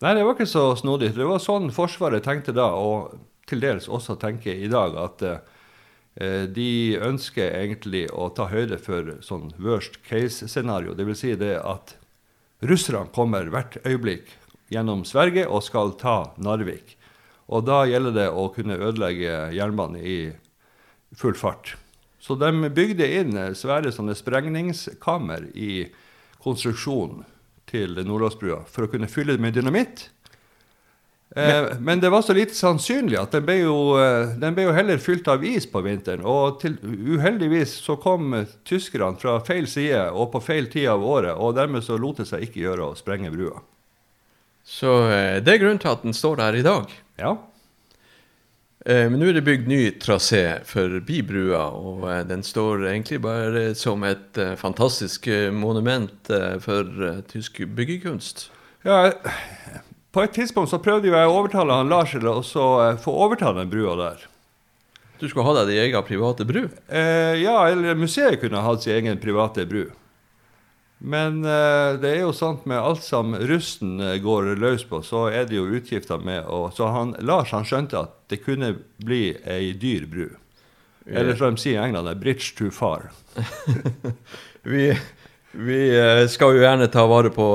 Nei, 0.00 0.14
det 0.16 0.24
var 0.24 0.32
ikke 0.32 0.48
så 0.48 0.70
snodig. 0.80 1.10
Det 1.12 1.26
var 1.28 1.42
sånn 1.44 1.68
Forsvaret 1.76 2.24
tenkte 2.24 2.54
da, 2.56 2.70
og 2.72 3.18
til 3.50 3.60
dels 3.60 3.88
også 3.90 4.16
tenker 4.20 4.56
i 4.56 4.70
dag, 4.72 4.94
at 4.96 5.24
eh, 5.26 6.46
de 6.48 6.96
ønsker 7.04 7.52
egentlig 7.58 8.06
å 8.08 8.30
ta 8.32 8.46
høyde 8.48 8.78
for 8.80 9.18
sånn 9.24 9.50
worst 9.60 9.98
case-scenario. 10.06 10.94
Dvs. 10.96 11.20
Si 11.20 11.34
det 11.36 11.58
at 11.60 11.98
russerne 12.64 13.12
kommer 13.12 13.52
hvert 13.52 13.76
øyeblikk 13.84 14.32
gjennom 14.72 15.04
Sverige 15.04 15.44
og 15.44 15.66
skal 15.66 15.92
ta 16.00 16.30
Narvik. 16.40 16.96
Og 17.52 17.66
da 17.68 17.82
gjelder 17.90 18.16
det 18.16 18.28
å 18.32 18.46
kunne 18.54 18.78
ødelegge 18.80 19.50
jernbanen 19.52 20.00
i 20.00 20.18
full 21.12 21.36
fart. 21.36 21.74
Så 22.20 22.38
de 22.40 22.70
bygde 22.72 23.04
inn 23.20 23.36
svære 23.58 23.92
sånne 23.92 24.16
sprengningskammer 24.16 25.50
i 25.52 25.90
konstruksjonen 26.40 27.26
til 27.70 28.00
Nordåsbrua 28.04 28.64
for 28.68 28.86
å 28.86 28.90
kunne 28.92 29.10
fylle 29.10 29.36
det 29.36 29.42
med 29.42 29.56
dynamitt. 29.56 30.08
Eh, 31.36 31.78
men 31.78 32.00
det 32.00 32.10
var 32.10 32.22
så 32.22 32.34
lite 32.34 32.54
sannsynlig 32.58 33.14
at 33.20 33.30
den 33.36 33.44
ble, 33.46 33.60
jo, 33.62 33.76
eh, 34.02 34.32
den 34.42 34.54
ble 34.56 34.66
jo 34.66 34.74
heller 34.74 34.98
fylt 34.98 35.28
av 35.30 35.44
is 35.46 35.66
på 35.70 35.82
vinteren. 35.84 36.24
Og 36.26 36.58
til, 36.62 36.74
uheldigvis 36.82 37.76
så 37.84 37.94
kom 38.02 38.34
tyskerne 38.66 39.18
fra 39.20 39.36
feil 39.46 39.68
side 39.70 40.08
og 40.10 40.32
på 40.34 40.42
feil 40.42 40.66
tid 40.72 40.88
av 40.90 41.04
året, 41.06 41.36
og 41.36 41.54
dermed 41.58 41.86
så 41.86 41.98
lot 42.00 42.18
det 42.18 42.26
seg 42.32 42.48
ikke 42.48 42.64
gjøre 42.64 42.90
å 42.90 42.98
sprenge 42.98 43.30
brua. 43.34 43.62
Så 44.66 44.96
eh, 45.10 45.38
det 45.44 45.54
er 45.54 45.62
grunnen 45.62 45.80
til 45.82 45.94
at 45.94 46.02
den 46.02 46.16
står 46.16 46.42
der 46.42 46.58
i 46.58 46.66
dag. 46.66 46.90
Ja. 47.20 47.36
Eh, 48.86 49.06
men 49.12 49.20
nå 49.20 49.28
er 49.28 49.36
det 49.36 49.44
bygd 49.44 49.68
ny 49.68 49.80
trasé 50.00 50.44
forbi 50.68 51.20
brua, 51.26 51.66
og 51.76 52.06
eh, 52.08 52.22
den 52.28 52.44
står 52.46 52.86
egentlig 52.88 53.20
bare 53.24 53.66
som 53.76 54.04
et 54.08 54.40
eh, 54.40 54.56
fantastisk 54.60 55.28
monument 55.52 56.32
for 56.64 57.22
tysk 57.28 57.64
byggekunst. 57.76 58.48
ja. 58.84 59.12
På 60.10 60.24
et 60.24 60.32
tidspunkt 60.34 60.72
så 60.72 60.80
prøvde 60.82 61.06
jeg 61.06 61.28
å 61.28 61.34
overtale 61.38 61.70
han 61.70 61.90
Lars 61.90 62.10
til 62.10 62.26
å 62.26 62.40
få 62.42 63.12
overta 63.14 63.52
den 63.54 63.68
brua 63.70 63.92
der. 63.94 64.24
Du 65.20 65.28
skulle 65.28 65.44
ha 65.44 65.52
deg 65.60 65.68
din 65.68 65.82
egen 65.84 66.04
private 66.06 66.46
bru. 66.48 66.62
Eh, 66.88 67.36
ja, 67.42 67.58
eller 67.68 67.94
museet 67.94 68.40
kunne 68.40 68.62
hatt 68.64 68.82
sin 68.82 68.96
egen 68.96 69.20
private 69.20 69.66
bru. 69.68 69.84
Men 71.02 71.44
eh, 71.44 71.94
det 72.00 72.10
er 72.10 72.18
jo 72.26 72.32
sant 72.36 72.66
med 72.68 72.76
alt 72.76 73.00
som 73.04 73.32
russen 73.48 74.00
eh, 74.04 74.18
går 74.20 74.52
løs 74.60 74.84
på, 74.84 75.00
så 75.00 75.30
er 75.32 75.46
det 75.48 75.56
jo 75.56 75.70
utgifter 75.72 76.20
med 76.20 76.44
å 76.44 76.66
Så 76.76 76.90
han, 76.92 77.14
Lars 77.24 77.54
han 77.56 77.64
skjønte 77.64 78.02
at 78.04 78.18
det 78.28 78.42
kunne 78.44 78.74
bli 79.00 79.32
ei 79.48 79.72
dyr 79.72 80.04
bru. 80.10 80.28
Eller 81.08 81.34
som 81.40 81.56
de 81.56 81.62
sier 81.62 81.80
i 81.80 81.86
England, 81.88 82.06
a 82.06 82.14
bridge 82.14 82.52
too 82.58 82.70
far. 82.70 83.08
Vi, 84.62 84.90
vi 85.56 85.78
eh, 85.96 86.26
skal 86.28 86.52
jo 86.52 86.60
gjerne 86.60 86.90
ta 86.92 87.06
vare 87.08 87.30
på 87.32 87.46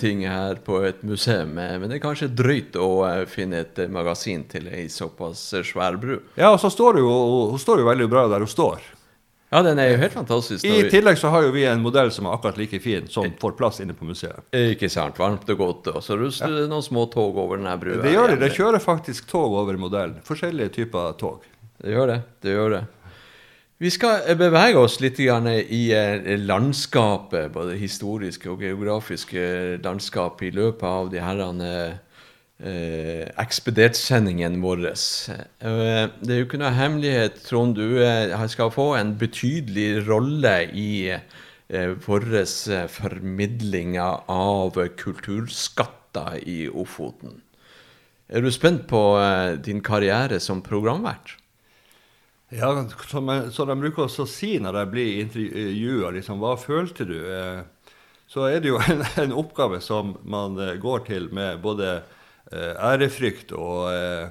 ting 0.00 0.22
her 0.24 0.56
på 0.64 0.78
et 0.88 1.02
museum, 1.04 1.52
men 1.52 1.84
det 1.84 1.98
er 1.98 2.02
kanskje 2.06 2.30
drøyt 2.32 2.78
å 2.80 2.88
finne 3.28 3.60
et 3.66 3.82
magasin 3.92 4.46
til 4.48 4.70
ei 4.72 4.86
såpass 4.88 5.50
svær 5.60 6.00
bru. 6.00 6.16
Ja, 6.40 6.54
og 6.54 6.62
så 6.64 6.72
står 6.72 6.96
hun 6.96 7.04
jo, 7.04 7.18
hun 7.52 7.60
står 7.60 7.84
jo 7.84 7.90
veldig 7.90 8.08
bra 8.08 8.24
der 8.32 8.46
hun 8.46 8.50
står. 8.50 8.80
Ja, 9.54 9.60
den 9.62 9.78
er 9.78 9.92
jo 9.92 9.98
helt 10.00 10.12
fantastisk. 10.16 10.64
I 10.66 10.82
vi- 10.82 10.90
tillegg 10.90 11.18
så 11.20 11.30
har 11.30 11.44
jo 11.46 11.52
vi 11.54 11.62
en 11.70 11.82
modell 11.82 12.10
som 12.10 12.26
er 12.26 12.34
akkurat 12.34 12.56
like 12.58 12.80
fin, 12.82 13.06
som 13.06 13.28
får 13.38 13.52
plass 13.54 13.78
inne 13.80 13.94
på 13.94 14.04
museet. 14.08 14.42
Ikke 14.50 14.90
sant, 14.90 15.14
varmt 15.18 15.48
og 15.48 15.58
godt. 15.58 15.92
Og 15.94 16.02
så 16.02 16.18
ruster 16.18 16.50
det 16.50 16.68
noen 16.68 16.82
små 16.82 17.06
tog 17.12 17.38
over 17.38 17.56
denne 17.60 17.76
brua. 17.78 18.02
Det 18.02 18.16
gjør 18.16 18.34
det. 18.34 18.40
Det 18.40 18.50
kjører 18.56 18.82
faktisk 18.82 19.28
tog 19.30 19.54
over 19.54 19.78
modellen. 19.78 20.18
Forskjellige 20.26 20.72
typer 20.80 21.14
tog. 21.20 21.46
Det 21.78 21.94
gjør 21.94 22.06
det. 22.06 22.22
det 22.42 22.56
gjør 22.56 22.70
det. 22.70 22.82
Vi 23.78 23.90
skal 23.90 24.22
eh, 24.26 24.34
bevege 24.38 24.78
oss 24.78 25.00
litt 25.02 25.18
i 25.20 25.28
eh, 25.92 26.36
landskapet, 26.38 27.52
både 27.52 27.76
historiske 27.78 28.50
og 28.50 28.62
geografiske 28.62 29.78
landskap, 29.84 30.42
i 30.42 30.50
løpet 30.50 30.82
av 30.82 31.10
de 31.10 31.20
herrene 31.20 31.72
eh, 32.62 33.26
ekspedertsendingen 33.40 34.60
vår. 34.62 34.86
Eh, 34.86 35.44
det 35.58 36.34
er 36.34 36.40
jo 36.40 36.48
ikke 36.48 36.60
noe 36.62 36.74
hemmelighet, 36.76 37.40
Trond. 37.48 37.78
Du 37.78 38.00
eh, 38.04 38.34
skal 38.52 38.72
få 38.74 38.92
en 38.98 39.14
betydelig 39.20 40.04
rolle 40.08 40.56
i 40.70 40.90
eh, 41.14 41.94
vår 42.06 42.28
eh, 42.44 42.86
formidling 42.90 43.98
av 44.00 44.78
kulturskatter 45.00 46.38
i 46.46 46.64
Ofoten. 46.70 47.40
Er 48.28 48.40
du 48.40 48.50
spent 48.52 48.86
på 48.88 49.02
eh, 49.20 49.56
din 49.60 49.82
karriere 49.84 50.40
som 50.40 50.62
programvert? 50.64 51.38
Ja, 52.54 52.70
som, 53.08 53.28
jeg, 53.32 53.50
som 53.50 53.66
de 53.66 53.74
bruker 53.80 54.06
å 54.06 54.26
si 54.30 54.54
når 54.62 54.76
jeg 54.78 54.90
blir 54.92 55.22
intervjua, 55.24 56.10
liksom, 56.14 56.38
hva 56.38 56.52
følte 56.60 57.06
du? 57.08 57.16
Så 58.30 58.44
er 58.46 58.60
det 58.62 58.70
jo 58.70 58.78
en, 58.92 59.02
en 59.24 59.34
oppgave 59.34 59.80
som 59.82 60.14
man 60.22 60.54
går 60.80 61.08
til 61.08 61.26
med 61.34 61.58
både 61.64 62.04
ærefrykt 62.52 63.52
og 63.56 63.92
eh, 63.92 64.28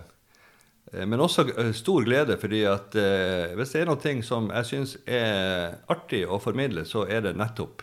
eh, 0.93 1.05
Men 1.07 1.19
også 1.19 1.47
eh, 1.57 1.71
stor 1.73 2.03
glede, 2.03 2.37
fordi 2.37 2.63
at 2.69 2.95
eh, 2.95 3.55
hvis 3.57 3.73
det 3.73 3.81
er 3.81 3.89
noe 3.89 4.17
som 4.23 4.51
jeg 4.51 4.69
syns 4.69 4.97
er 5.07 5.79
artig 5.89 6.25
å 6.27 6.39
formidle, 6.39 6.85
så 6.85 7.07
er 7.09 7.21
det 7.25 7.37
nettopp 7.39 7.81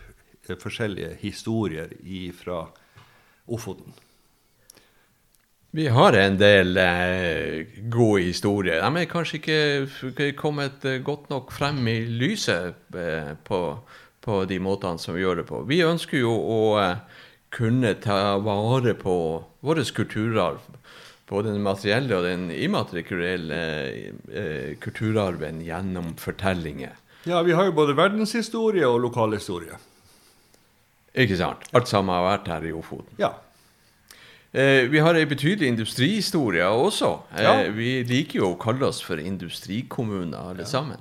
eh, 0.49 0.57
forskjellige 0.57 1.17
historier 1.23 1.91
fra 2.37 2.69
Ofoten. 3.51 3.93
Vi 5.73 5.87
har 5.87 6.13
en 6.19 6.37
del 6.39 6.77
eh, 6.83 7.67
gode 7.91 8.25
historier. 8.25 8.81
De 8.83 9.03
er 9.03 9.11
kanskje 9.11 9.39
ikke 9.39 10.33
kommet 10.39 10.83
eh, 10.85 10.99
godt 11.07 11.29
nok 11.31 11.53
frem 11.55 11.79
i 11.87 12.01
lyset 12.11 12.75
eh, 12.99 13.37
på, 13.47 13.61
på 14.19 14.41
de 14.51 14.59
måtene 14.59 14.99
som 14.99 15.15
vi 15.15 15.23
gjør 15.23 15.43
det 15.43 15.47
på. 15.47 15.63
Vi 15.71 15.79
ønsker 15.87 16.19
jo 16.25 16.33
å 16.35 16.61
eh, 16.83 17.21
kunne 17.51 17.95
ta 18.03 18.39
vare 18.39 18.95
på 18.95 19.15
vår 19.67 19.83
kulturarv. 19.97 20.61
Både 21.31 21.53
den 21.53 21.63
materielle 21.63 22.17
og 22.17 22.25
den 22.27 22.49
immaterielle 22.51 23.59
eh, 24.33 24.73
kulturarven 24.83 25.61
gjennom 25.63 26.15
fortellinger. 26.19 26.97
Ja, 27.29 27.43
vi 27.47 27.53
har 27.55 27.69
jo 27.69 27.75
både 27.77 27.95
verdenshistorie 27.99 28.87
og 28.89 29.01
lokalhistorie. 29.05 29.77
Ikke 31.15 31.37
sant? 31.39 31.67
Alt 31.75 31.91
sammen 31.91 32.15
har 32.15 32.25
vært 32.27 32.49
her 32.51 32.67
i 32.67 32.73
Ofoten. 32.75 33.15
Ja. 33.21 33.33
Eh, 34.51 34.89
vi 34.91 34.99
har 35.03 35.15
ei 35.15 35.27
betydelig 35.31 35.69
industrihistorie 35.71 36.67
også. 36.67 37.13
Eh, 37.37 37.43
Ja. 37.45 37.55
Vi 37.71 38.03
liker 38.09 38.41
jo 38.41 38.53
å 38.55 38.59
kalle 38.59 38.87
oss 38.91 39.01
for 39.03 39.17
industrikommuner 39.23 40.51
alle 40.55 40.67
sammen. 40.67 40.99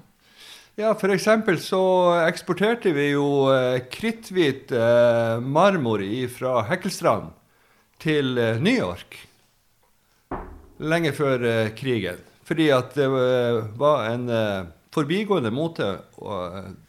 Ja, 0.80 0.94
eksempel 1.12 1.58
så 1.60 1.82
eksporterte 2.24 2.94
vi 2.96 3.10
jo 3.10 3.50
eh, 3.52 3.82
kritthvit 3.92 4.70
eh, 4.72 5.42
marmor 5.44 6.00
fra 6.32 6.62
Hekkelstrand 6.70 7.34
til 8.00 8.40
eh, 8.40 8.62
New 8.64 8.78
York. 8.78 9.18
Lenge 10.80 11.12
før 11.12 11.44
krigen. 11.76 12.22
Fordi 12.48 12.70
at 12.72 12.96
det 12.96 13.10
var 13.12 14.06
en 14.08 14.32
forbigående 14.96 15.52
mote 15.52 15.90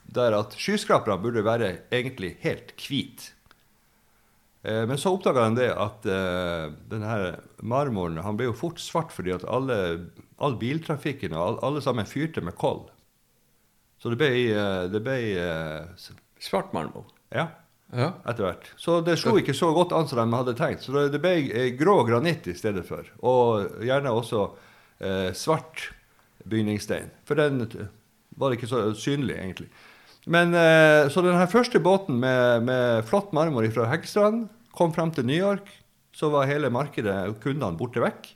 der 0.07 0.37
at 0.39 0.55
skyskraperne 0.55 1.19
burde 1.21 1.43
være 1.45 1.73
egentlig 1.91 2.37
helt 2.45 2.71
hvite. 2.79 3.35
Men 4.63 4.95
så 5.03 5.17
oppdaga 5.17 5.49
han 5.49 5.59
det 5.59 5.69
at 5.73 6.07
uh, 6.07 6.71
denne 6.93 7.19
marmoren 7.61 8.23
han 8.23 8.39
ble 8.39 8.51
jo 8.51 8.57
fort 8.57 8.81
svart 8.81 9.13
fordi 9.13 9.35
at 9.35 9.45
alle, 9.49 9.77
all 10.39 10.57
biltrafikken 10.61 11.35
og 11.35 11.43
all, 11.43 11.61
alle 11.67 11.85
sammen 11.85 12.09
fyrte 12.09 12.45
med 12.45 12.57
koll. 12.61 12.87
Så 14.01 14.09
det 14.13 14.17
ble, 14.21 14.31
eh, 14.57 14.85
det 14.93 15.01
ble 15.05 15.17
eh, 15.37 16.13
Svart 16.41 16.73
marmor. 16.73 17.05
Ja, 17.35 17.49
Ja. 17.93 18.13
etter 18.25 18.47
hvert. 18.47 18.69
Så 18.79 19.01
det 19.05 19.19
slo 19.19 19.35
ikke 19.37 19.53
så 19.57 19.73
godt 19.75 19.93
an 19.93 20.07
som 20.09 20.19
de 20.31 20.37
hadde 20.37 20.55
tenkt. 20.57 20.85
Så 20.87 20.93
det, 20.95 21.09
det 21.13 21.21
ble 21.21 21.33
eh, 21.51 21.73
grå 21.77 21.99
granitt 22.09 22.47
i 22.49 22.55
stedet 22.55 22.85
for. 22.87 23.05
Og 23.27 23.83
gjerne 23.85 24.13
også 24.15 24.45
eh, 25.03 25.33
svart 25.37 25.89
bygningsstein. 26.49 27.11
For 27.29 27.35
den 27.37 27.65
var 28.39 28.55
ikke 28.57 28.69
så 28.71 28.85
synlig, 28.97 29.37
egentlig. 29.37 29.69
Men 30.31 30.55
eh, 30.55 31.09
Så 31.11 31.21
den 31.25 31.37
her 31.37 31.51
første 31.51 31.81
båten 31.83 32.21
med, 32.23 32.63
med 32.65 33.05
flott 33.11 33.33
marmor 33.37 33.67
fra 33.75 33.89
Heggstrand 33.91 34.47
kom 34.77 34.95
frem 34.97 35.11
til 35.13 35.27
New 35.27 35.37
York. 35.37 35.69
Så 36.15 36.31
var 36.33 36.47
hele 36.49 36.71
markedet 36.73 37.19
og 37.29 37.41
kundene 37.43 37.77
borte 37.79 38.01
vekk. 38.03 38.31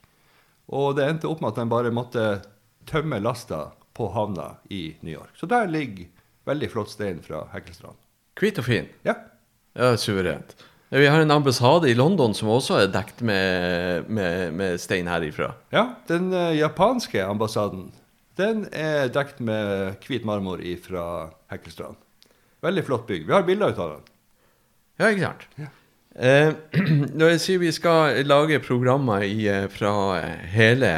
Og 0.75 0.97
det 0.99 1.07
endte 1.09 1.29
opp 1.31 1.41
med 1.41 1.53
at 1.55 1.63
de 1.63 1.71
bare 1.71 1.91
måtte 1.95 2.27
tømme 2.91 3.19
lasta 3.23 3.71
på 3.95 4.11
havna 4.15 4.55
i 4.71 4.97
New 5.01 5.15
York. 5.15 5.33
Så 5.39 5.47
der 5.51 5.71
ligger 5.71 6.11
veldig 6.49 6.71
flott 6.73 6.93
stein 6.93 7.23
fra 7.25 7.45
Hekkelstrand. 7.55 7.99
Hvit 8.41 8.59
og 8.61 8.67
fin. 8.67 8.89
Ja. 9.07 9.17
Ja, 9.75 9.95
suverent. 9.99 10.57
Vi 10.95 11.07
har 11.11 11.21
en 11.21 11.31
ambassade 11.31 11.89
i 11.91 11.95
London 11.95 12.35
som 12.35 12.53
også 12.55 12.77
er 12.83 12.91
dekt 12.95 13.23
med, 13.27 14.07
med, 14.07 14.53
med 14.55 14.81
stein 14.83 15.09
herifra. 15.11 15.55
Ja, 15.75 15.89
den 16.11 16.29
eh, 16.35 16.55
japanske 16.61 17.25
ambassaden 17.27 17.89
den 18.39 18.65
er 18.75 19.11
dekt 19.15 19.39
med 19.43 20.03
hvit 20.03 20.27
marmor 20.27 20.63
fra 20.83 21.05
Hekkelstrand. 21.53 21.99
Veldig 22.65 22.85
flott 22.87 23.07
bygg. 23.07 23.27
Vi 23.29 23.35
har 23.35 23.47
bilder 23.47 23.75
ut 23.75 23.79
av 23.79 23.93
den. 23.95 24.07
Ja, 24.99 25.11
ikke 25.11 25.27
sant? 25.29 25.47
Eh, 25.59 25.81
når 27.19 27.33
jeg 27.33 27.41
sier 27.43 27.59
vi 27.59 27.73
skal 27.75 28.21
lage 28.23 28.61
programmer 28.63 29.25
i, 29.27 29.49
eh, 29.51 29.65
fra 29.73 29.95
eh, 30.21 30.45
hele 30.55 30.91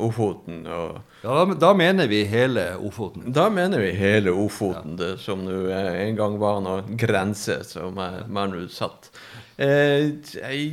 Ofoten, 0.00 0.62
og 0.64 1.02
Ja, 1.22 1.44
da, 1.44 1.54
da 1.60 1.72
mener 1.76 2.08
vi 2.08 2.22
hele 2.24 2.70
Ofoten. 2.80 3.26
da 3.36 3.50
mener 3.52 3.84
vi 3.84 3.90
hele 3.92 4.32
Ofoten, 4.32 4.96
det 4.96 5.18
som 5.20 5.44
nå 5.44 5.66
eh, 5.68 6.08
en 6.08 6.16
gang 6.16 6.40
var 6.40 6.62
noen 6.64 6.96
grense 6.96 7.60
som 7.68 8.00
er, 8.00 8.24
man 8.32 8.56
nå 8.56 8.64
satt. 8.72 9.10
Eh, 9.60 10.08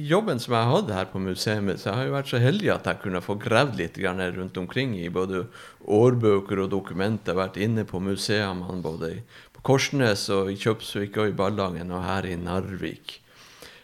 jobben 0.07 0.39
som 0.39 0.55
jeg 0.55 0.71
hadde 0.71 0.95
her 0.95 1.11
på 1.11 1.19
museet, 1.19 1.67
så 1.77 1.91
jeg 1.91 1.97
har 1.97 2.07
jeg 2.07 2.15
vært 2.15 2.31
så 2.31 2.39
heldig 2.39 2.71
at 2.73 2.87
jeg 2.87 3.03
kunne 3.03 3.21
få 3.21 3.35
gravd 3.35 3.75
litt 3.83 3.99
grann 3.99 4.23
rundt 4.39 4.57
omkring 4.57 4.95
i 4.95 5.11
både 5.11 5.43
årbøker 5.83 6.63
og 6.63 6.71
dokumenter. 6.71 7.35
Vært 7.35 7.59
inne 7.59 7.83
på 7.83 7.99
museene 7.99 8.79
både 8.81 9.17
på 9.53 9.61
Korsnes 9.75 10.29
og 10.31 10.53
i 10.53 10.55
Kjøpsvik 10.55 11.19
og 11.19 11.33
i 11.33 11.35
Ballangen 11.35 11.91
og 11.91 12.07
her 12.07 12.25
i 12.31 12.39
Narvik. 12.39 13.19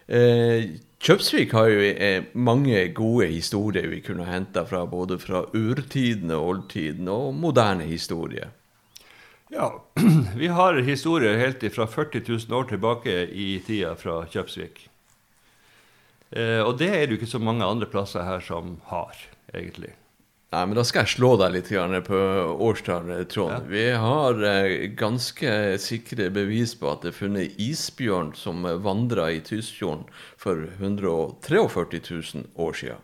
Eh, 0.07 0.75
Kjøpsvik 1.05 1.51
har 1.53 1.69
jo 1.69 1.81
eh, 1.81 2.27
mange 2.33 2.79
gode 2.97 3.27
historier 3.29 3.87
vi 3.89 4.01
kunne 4.05 4.25
henta 4.25 4.63
fra 4.65 4.83
både 4.89 5.17
fra 5.21 5.43
urtiden 5.53 6.31
og 6.33 6.47
oldtiden 6.49 7.09
og 7.09 7.33
moderne 7.37 7.85
historie. 7.89 8.49
Ja, 9.53 9.69
vi 10.41 10.49
har 10.49 10.81
historier 10.85 11.37
helt 11.37 11.65
fra 11.75 11.85
40 11.85 12.23
000 12.27 12.57
år 12.57 12.69
tilbake 12.69 13.17
i 13.29 13.59
tida 13.65 13.93
fra 13.97 14.23
Kjøpsvik. 14.29 14.87
Eh, 16.31 16.61
og 16.61 16.77
det 16.79 16.89
er 16.89 17.05
det 17.05 17.15
jo 17.15 17.19
ikke 17.21 17.35
så 17.35 17.41
mange 17.41 17.65
andre 17.65 17.89
plasser 17.89 18.25
her 18.25 18.41
som 18.41 18.79
har, 18.89 19.13
egentlig. 19.53 19.93
Nei, 20.55 20.61
men 20.69 20.77
da 20.77 20.85
skal 20.87 21.03
jeg 21.03 21.17
slå 21.17 21.33
deg 21.41 21.51
litt 21.51 21.69
på 22.07 22.19
årstallet, 22.63 23.27
Trond. 23.33 23.51
Ja. 23.51 23.63
Vi 23.67 23.87
har 23.99 24.37
eh, 24.47 24.85
ganske 24.95 25.75
sikre 25.83 26.29
bevis 26.31 26.77
på 26.79 26.93
at 26.93 27.03
det 27.03 27.11
er 27.11 27.17
funnet 27.17 27.59
isbjørn 27.59 28.31
som 28.39 28.63
vandra 28.85 29.27
i 29.35 29.41
Tysfjorden 29.43 30.05
for 30.39 30.63
143 30.77 31.99
000 31.99 32.47
år 32.55 32.79
siden. 32.79 33.03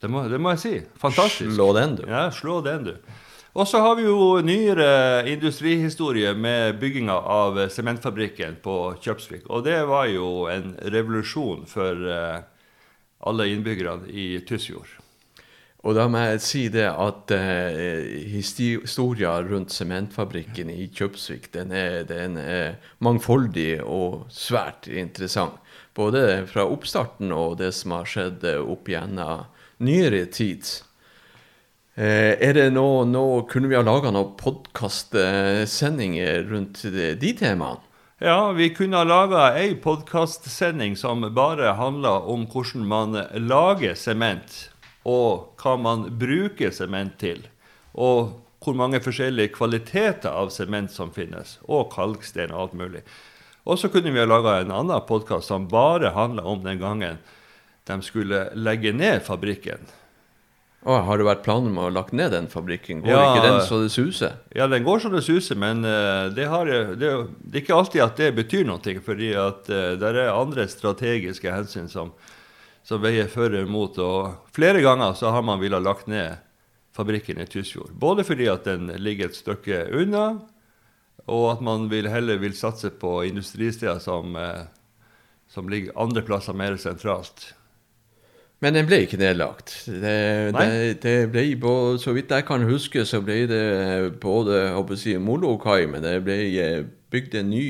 Det 0.00 0.08
det 0.08 0.40
må, 0.40 0.54
jeg 0.54 0.62
si. 0.62 0.74
Fantastisk. 1.00 1.52
Slå 1.52 1.70
den, 1.76 1.96
du. 2.00 2.04
Ja, 2.08 2.30
slå 2.32 2.62
den, 2.64 2.88
du. 2.88 3.22
Og 3.56 3.68
så 3.68 3.80
har 3.84 3.96
vi 4.00 4.08
jo 4.08 4.40
nyere 4.44 5.24
industrihistorie 5.28 6.32
med 6.36 6.80
bygginga 6.80 7.16
av 7.16 7.60
sementfabrikken 7.72 8.56
på 8.64 8.76
Kjøpsvik. 9.04 9.50
Og 9.52 9.64
det 9.68 9.82
var 9.88 10.08
jo 10.12 10.46
en 10.52 10.78
revolusjon 10.80 11.64
for 11.68 12.08
eh, 12.08 12.44
alle 13.20 13.52
innbyggerne 13.52 14.08
i 14.08 14.30
Tysfjord. 14.48 15.02
Og 15.86 15.94
da 15.94 16.08
må 16.10 16.18
jeg 16.18 16.40
si 16.42 16.64
det 16.72 16.88
at 16.90 17.30
uh, 17.30 17.78
historia 18.26 19.38
rundt 19.46 19.70
sementfabrikken 19.70 20.66
i 20.72 20.88
Kjøpsvik 20.90 21.52
den 21.54 21.70
er, 21.70 22.02
den 22.08 22.36
er, 22.42 22.74
mangfoldig 22.98 23.82
og 23.84 24.26
svært 24.34 24.88
interessant. 24.90 25.54
Både 25.94 26.46
fra 26.50 26.64
oppstarten 26.66 27.32
og 27.32 27.58
det 27.62 27.72
som 27.76 27.92
har 27.94 28.04
skjedd 28.10 28.44
opp 28.58 28.88
gjennom 28.90 29.44
nyere 29.78 30.26
tid. 30.26 30.66
Uh, 31.94 32.34
er 32.34 32.52
det 32.58 32.74
nå, 32.74 33.04
nå 33.06 33.46
Kunne 33.48 33.68
vi 33.70 33.76
ha 33.78 33.82
laga 33.86 34.10
noen 34.10 34.34
podkastsendinger 34.42 36.50
rundt 36.50 36.82
de, 36.82 37.14
de 37.14 37.32
temaene? 37.38 37.86
Ja, 38.18 38.52
vi 38.56 38.70
kunne 38.72 38.96
ha 38.96 39.04
laga 39.04 39.50
ei 39.60 39.74
podkastsending 39.76 40.94
som 40.96 41.20
bare 41.36 41.74
handla 41.76 42.14
om 42.32 42.46
hvordan 42.48 42.86
man 42.88 43.12
lager 43.44 43.92
sement 43.94 44.70
og 45.06 45.60
hva 45.62 45.76
man 45.78 46.08
bruker 46.18 46.74
sement 46.74 47.14
til. 47.22 47.44
Og 47.94 48.34
hvor 48.64 48.74
mange 48.74 48.98
forskjellige 49.04 49.54
kvaliteter 49.54 50.32
av 50.32 50.50
sement 50.50 50.90
som 50.90 51.12
finnes, 51.14 51.58
og 51.70 51.92
kalkstein 51.92 52.54
og 52.54 52.64
alt 52.64 52.78
mulig. 52.80 53.02
Og 53.66 53.78
så 53.78 53.90
kunne 53.90 54.10
vi 54.14 54.22
ha 54.22 54.26
laga 54.26 54.60
en 54.60 54.74
annen 54.74 55.06
podkast 55.06 55.50
som 55.50 55.68
bare 55.70 56.14
handla 56.16 56.46
om 56.46 56.64
den 56.64 56.80
gangen 56.82 57.20
de 57.86 58.02
skulle 58.02 58.48
legge 58.58 58.92
ned 58.94 59.22
fabrikken. 59.26 59.86
Oh, 60.86 61.00
har 61.02 61.18
det 61.18 61.26
vært 61.26 61.42
planer 61.42 61.72
om 61.72 61.78
å 61.82 61.88
lagt 61.90 62.12
ned 62.14 62.30
den 62.30 62.46
fabrikken? 62.50 63.00
Går 63.02 63.10
ja, 63.10 63.22
ikke 63.32 63.46
den 63.46 63.56
så 63.66 63.80
det 63.82 63.90
suser? 63.90 64.36
Ja, 64.54 64.68
den 64.70 64.84
går 64.86 65.02
så 65.02 65.10
det 65.10 65.24
suser, 65.26 65.58
men 65.58 65.82
uh, 65.82 66.30
det, 66.30 66.46
har, 66.46 66.70
det, 66.70 67.10
det, 67.42 67.56
er 67.56 67.62
ikke 67.64 67.74
alltid 67.74 68.04
at 68.04 68.20
det 68.22 68.28
betyr 68.36 68.62
noe. 68.68 68.94
fordi 69.02 69.32
at 69.34 69.66
uh, 69.66 69.96
det 69.98 70.12
er 70.12 70.30
andre 70.30 70.68
strategiske 70.70 71.50
hensyn 71.50 71.90
som, 71.90 72.12
som 72.86 73.02
veier 73.02 73.30
for 73.30 73.54
og 73.58 73.70
mot. 73.70 73.98
Og 73.98 74.52
flere 74.54 74.82
ganger 74.84 75.16
så 75.18 75.32
har 75.34 75.44
man 75.46 75.60
villet 75.62 75.82
lagt 75.82 76.06
ned 76.10 76.38
fabrikken 76.96 77.40
i 77.42 77.48
Tysfjord. 77.50 77.92
Både 77.98 78.24
fordi 78.24 78.46
at 78.48 78.64
den 78.68 78.88
ligger 79.02 79.28
et 79.28 79.36
stykke 79.38 79.86
unna, 79.92 80.26
og 81.26 81.44
at 81.56 81.62
man 81.64 81.90
vil 81.90 82.08
heller 82.08 82.38
vil 82.38 82.54
satse 82.56 82.92
på 82.94 83.18
industristeder 83.26 83.98
som, 83.98 84.36
eh, 84.36 84.68
som 85.50 85.68
ligger 85.68 85.96
andre 85.98 86.22
plasser 86.22 86.54
mer 86.54 86.76
sentralt. 86.80 87.52
Men 88.64 88.72
den 88.72 88.86
ble 88.88 89.02
ikke 89.04 89.18
nedlagt. 89.20 89.74
Det, 89.84 90.54
det, 90.56 91.02
det 91.02 91.16
ble, 91.28 91.42
så 92.00 92.14
vidt 92.16 92.30
jeg 92.32 92.46
kan 92.48 92.64
huske, 92.64 93.04
så 93.04 93.20
ble 93.20 93.42
det 93.50 93.64
både 94.22 94.96
si, 94.96 95.18
Molo-Kai, 95.20 95.84
men 95.90 96.06
det 96.06 96.22
ble 96.24 96.38
eh, 96.62 96.86
bygd 97.12 97.34
en 97.42 97.50
ny 97.50 97.68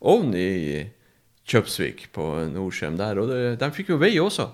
ovn 0.00 0.36
i 0.38 0.84
Kjøpsvik 1.50 2.08
på 2.14 2.30
Norskjem 2.52 2.98
der, 3.00 3.18
og 3.18 3.30
det, 3.30 3.40
de 3.60 3.70
fikk 3.74 3.94
jo 3.94 4.00
vei 4.00 4.14
også. 4.22 4.50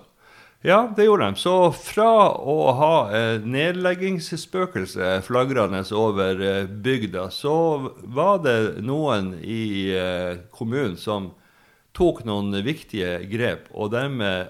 Ja, 0.65 0.93
det 0.95 1.05
gjorde 1.05 1.27
de. 1.29 1.37
Så 1.37 1.53
fra 1.77 2.11
å 2.33 2.55
ha 2.79 2.93
eh, 3.13 3.43
nedleggingsspøkelse 3.45 5.19
flagrende 5.27 5.83
over 5.93 6.41
eh, 6.41 6.63
bygda, 6.65 7.27
så 7.29 7.53
var 8.01 8.41
det 8.41 8.81
noen 8.81 9.35
i 9.45 9.93
eh, 9.93 10.39
kommunen 10.49 10.97
som 10.97 11.29
tok 11.97 12.23
noen 12.25 12.57
viktige 12.65 13.19
grep, 13.29 13.69
og 13.69 13.93
dermed 13.93 14.49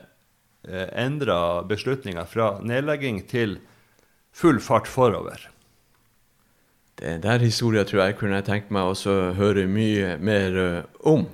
eh, 0.63 0.88
endra 0.95 1.65
beslutninga 1.67 2.23
fra 2.27 2.53
nedlegging 2.63 3.25
til 3.27 3.60
full 4.31 4.62
fart 4.63 4.88
forover. 4.88 5.49
Det 6.97 7.19
der 7.27 7.43
historien 7.43 7.86
tror 7.86 8.05
jeg 8.05 8.17
kunne 8.17 8.39
jeg 8.39 8.47
tenkt 8.47 8.71
meg 8.73 8.95
å 8.95 9.19
høre 9.38 9.67
mye 9.69 10.15
mer 10.23 10.55
om. 11.05 11.27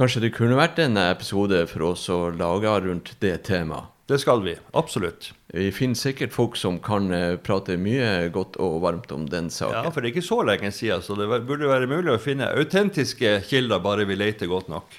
Kanskje 0.00 0.22
det 0.24 0.30
kunne 0.32 0.56
vært 0.56 0.78
en 0.80 0.96
episode 0.96 1.58
for 1.68 1.90
oss 1.90 2.06
å 2.08 2.30
lage 2.32 2.70
rundt 2.86 3.10
det 3.20 3.34
temaet? 3.44 3.90
Det 4.08 4.16
skal 4.22 4.40
vi. 4.42 4.54
Absolutt. 4.72 5.28
Vi 5.52 5.66
finner 5.76 5.98
sikkert 6.00 6.32
folk 6.32 6.56
som 6.56 6.78
kan 6.82 7.12
eh, 7.12 7.34
prate 7.36 7.76
mye 7.76 8.30
godt 8.32 8.56
og 8.64 8.78
varmt 8.80 9.12
om 9.12 9.26
den 9.28 9.50
saken. 9.52 9.84
Ja, 9.84 9.92
for 9.92 10.00
det 10.00 10.08
er 10.08 10.14
ikke 10.14 10.24
så 10.24 10.40
lenge 10.48 10.72
siden, 10.72 11.04
så 11.04 11.18
det 11.20 11.28
burde 11.28 11.68
være 11.68 11.90
mulig 11.90 12.14
å 12.14 12.22
finne 12.22 12.48
autentiske 12.48 13.36
kilder, 13.46 13.84
bare 13.84 14.08
vi 14.08 14.16
leter 14.16 14.48
godt 14.50 14.72
nok. 14.72 14.96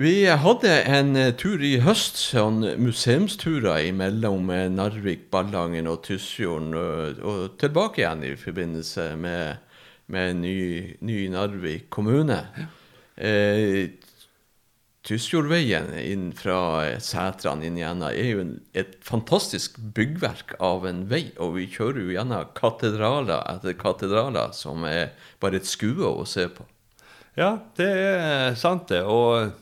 Vi 0.00 0.16
hadde 0.24 0.74
en 0.88 1.12
eh, 1.20 1.30
tur 1.36 1.60
i 1.60 1.76
høst, 1.84 2.16
sånn 2.32 2.64
museumsturer 2.80 3.92
mellom 3.92 4.48
eh, 4.56 4.66
Narvik, 4.72 5.28
Ballangen 5.30 5.92
og 5.92 6.00
Tysfjorden, 6.08 6.72
og, 6.80 7.22
og, 7.22 7.46
tilbake 7.60 8.06
igjen 8.06 8.24
i 8.24 8.34
forbindelse 8.40 9.10
med, 9.20 9.62
med 10.08 10.40
ny, 10.40 10.60
ny 11.04 11.22
Narvik 11.36 11.90
kommune. 11.92 12.42
Ja. 12.56 12.70
Eh, 13.20 13.90
Tysfjordveien 15.00 15.94
inn 15.96 16.26
fra 16.36 16.84
Sætran 17.00 17.62
inn 17.64 17.78
gjennom 17.80 18.12
er 18.12 18.26
jo 18.34 18.42
en, 18.42 18.52
et 18.76 18.98
fantastisk 19.04 19.78
byggverk 19.96 20.58
av 20.60 20.84
en 20.88 21.06
vei. 21.08 21.30
Og 21.40 21.54
vi 21.56 21.64
kjører 21.72 22.02
jo 22.04 22.12
gjennom 22.14 22.52
katedraler 22.56 23.40
etter 23.48 23.78
katedraler 23.80 24.52
som 24.56 24.84
er 24.88 25.14
bare 25.40 25.60
et 25.60 25.68
skue 25.68 26.04
å 26.04 26.26
se 26.28 26.46
på. 26.52 26.68
Ja, 27.38 27.54
det 27.78 27.88
er 27.88 28.58
sant, 28.60 28.90
det. 28.92 29.00
Og 29.08 29.54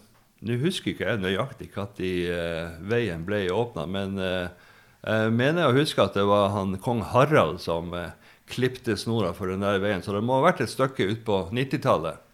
nå 0.43 0.59
husker 0.65 0.93
ikke 0.93 1.07
jeg 1.07 1.23
nøyaktig 1.23 1.71
når 1.77 2.03
uh, 2.35 2.79
veien 2.91 3.25
ble 3.27 3.45
åpna, 3.55 3.87
men 3.91 4.19
uh, 4.19 4.51
jeg 5.07 5.35
mener 5.39 5.69
å 5.69 5.77
huske 5.77 6.03
at 6.03 6.19
det 6.19 6.27
var 6.27 6.51
han 6.55 6.77
kong 6.83 7.05
Harald 7.13 7.63
som 7.63 7.95
uh, 7.95 8.11
klipte 8.51 8.99
snora 8.99 9.31
for 9.37 9.51
den 9.51 9.63
der 9.63 9.79
veien. 9.83 10.03
Så 10.03 10.15
det 10.17 10.25
må 10.27 10.41
ha 10.41 10.49
vært 10.51 10.65
et 10.65 10.73
stykke 10.73 11.07
ut 11.13 11.23
på 11.27 11.45
90-tallet. 11.55 12.25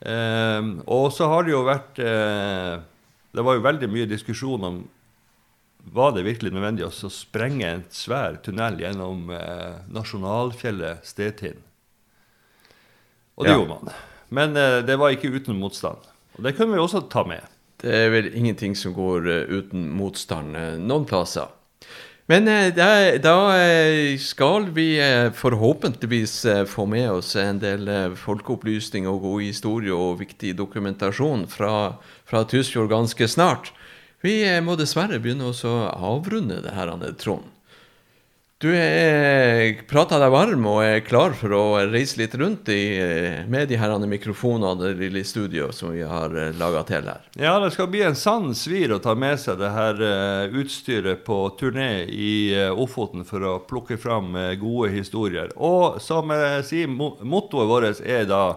Eh, 0.00 0.68
og 0.86 1.08
så 1.14 1.26
har 1.30 1.44
det 1.44 1.50
jo 1.50 1.64
vært 1.66 1.96
eh, 1.98 2.78
Det 3.34 3.42
var 3.42 3.56
jo 3.56 3.64
veldig 3.64 3.88
mye 3.90 4.06
diskusjon 4.06 4.66
om 4.68 4.76
var 5.88 6.12
det 6.12 6.22
virkelig 6.26 6.52
nødvendig 6.52 6.84
å 6.84 7.10
sprenge 7.10 7.64
en 7.66 7.82
svær 7.94 8.36
tunnel 8.44 8.76
gjennom 8.82 9.30
eh, 9.32 9.78
nasjonalfjellet 9.94 11.06
Stetind. 11.06 11.62
Og 13.38 13.46
det 13.46 13.54
ja. 13.54 13.56
gjorde 13.56 13.78
man. 13.78 13.94
Men 14.28 14.58
eh, 14.58 14.80
det 14.84 14.98
var 15.00 15.14
ikke 15.14 15.32
uten 15.32 15.56
motstand. 15.56 16.04
Og 16.36 16.44
det 16.44 16.54
kunne 16.58 16.76
vi 16.76 16.82
også 16.82 17.06
ta 17.08 17.24
med. 17.26 17.46
Det 17.80 17.94
er 17.94 18.12
vel 18.12 18.28
ingenting 18.36 18.76
som 18.76 18.92
går 18.92 19.30
uten 19.48 19.86
motstand 19.96 20.58
noen 20.82 21.06
plasser. 21.08 21.48
Men 22.28 22.48
eh, 22.48 22.74
da, 22.76 23.16
da, 23.24 23.36
eh, 23.56 24.18
skal 24.20 24.68
vi 24.76 24.98
eh, 25.00 25.30
forhåpentligvis 25.32 26.46
få 26.68 26.84
med 26.86 27.10
oss 27.10 27.32
en 27.40 27.60
del 27.62 27.88
folkeopplysning 28.20 29.08
og 29.08 29.22
god 29.24 29.44
historie 29.46 29.96
og 29.96 30.20
viktig 30.20 30.52
dokumentasjon 30.58 31.46
fra, 31.48 31.96
fra 32.28 32.44
Tysfjord 32.44 32.92
ganske 32.92 33.28
snart. 33.32 33.72
Vi 34.20 34.42
må 34.60 34.76
dessverre 34.76 35.22
begynne 35.22 35.48
å 35.48 35.72
avrunde 35.88 36.60
det 36.60 36.74
her, 36.76 36.92
Trond. 37.16 37.48
Du 38.58 38.72
er 38.74 39.84
prata 39.86 40.16
deg 40.18 40.32
varm 40.34 40.64
og 40.66 40.80
er 40.82 41.04
klar 41.06 41.30
for 41.38 41.52
å 41.54 41.60
reise 41.86 42.18
litt 42.18 42.32
rundt 42.40 42.66
i, 42.74 42.98
med 43.46 43.68
de 43.70 43.76
her 43.78 43.92
mikrofonene 44.02 44.80
det 44.80 44.96
lille 44.98 45.20
studioet 45.22 45.76
som 45.76 45.92
vi 45.94 46.00
har 46.02 46.32
eh, 46.34 46.56
laga 46.58 46.80
til 46.88 47.06
her. 47.06 47.28
Ja, 47.38 47.52
det 47.62 47.68
skal 47.76 47.86
bli 47.92 48.00
en 48.02 48.18
sann 48.18 48.48
svir 48.58 48.90
å 48.90 48.98
ta 48.98 49.14
med 49.14 49.38
seg 49.38 49.60
det 49.60 49.68
her 49.70 50.02
uh, 50.02 50.56
utstyret 50.58 51.22
på 51.22 51.36
turné 51.60 52.02
i 52.10 52.32
Ofoten 52.74 53.22
for 53.28 53.46
å 53.46 53.52
plukke 53.62 53.94
fram 53.94 54.34
gode 54.58 54.90
historier. 54.90 55.52
Og 55.54 56.00
som 56.02 56.34
jeg 56.34 56.64
sier, 56.66 56.90
mottoet 56.90 57.70
vårt 57.70 58.02
er 58.02 58.26
da 58.26 58.56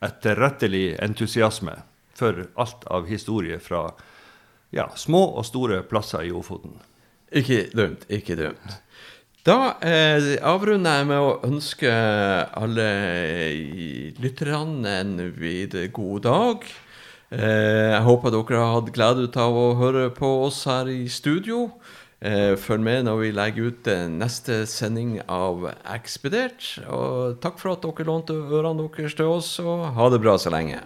etterrettelig 0.00 0.94
entusiasme. 0.96 1.76
for 2.14 2.46
alt 2.56 2.84
av 2.86 3.06
historie 3.08 3.58
fra 3.58 3.90
ja, 4.70 4.88
små 4.96 5.22
og 5.36 5.44
store 5.44 5.82
plasser 5.82 6.24
i 6.24 6.32
Ofoten. 6.32 6.78
Ikke 7.32 7.66
dumt, 7.72 8.04
ikke 8.12 8.36
dumt. 8.36 8.80
Da 9.42 9.74
eh, 9.82 10.36
avrunder 10.46 11.00
jeg 11.00 11.06
med 11.08 11.18
å 11.18 11.30
ønske 11.48 11.90
alle 11.90 12.84
lytterne 14.22 14.92
en 15.00 15.16
videre 15.34 15.88
god 15.90 16.22
dag. 16.28 16.68
Eh, 17.34 17.90
jeg 17.90 18.04
håper 18.06 18.30
dere 18.36 18.60
har 18.60 18.76
hatt 18.76 18.92
glede 18.94 19.26
av 19.42 19.58
å 19.58 19.66
høre 19.80 20.12
på 20.14 20.30
oss 20.44 20.62
her 20.70 20.86
i 20.94 21.08
studio. 21.10 21.72
Eh, 22.22 22.54
følg 22.54 22.86
med 22.86 23.08
når 23.08 23.18
vi 23.18 23.32
legger 23.34 23.72
ut 23.72 23.90
eh, 23.90 24.06
neste 24.06 24.62
sending 24.70 25.16
av 25.26 25.72
Ekspedert. 25.90 26.76
Og 26.86 27.40
takk 27.42 27.58
for 27.58 27.74
at 27.74 27.82
dere 27.82 28.06
lånte 28.12 28.38
ørene 28.38 28.86
deres 28.94 29.18
til 29.18 29.34
oss, 29.40 29.56
og 29.58 29.88
ha 29.98 30.12
det 30.14 30.22
bra 30.22 30.38
så 30.38 30.54
lenge. 30.54 30.84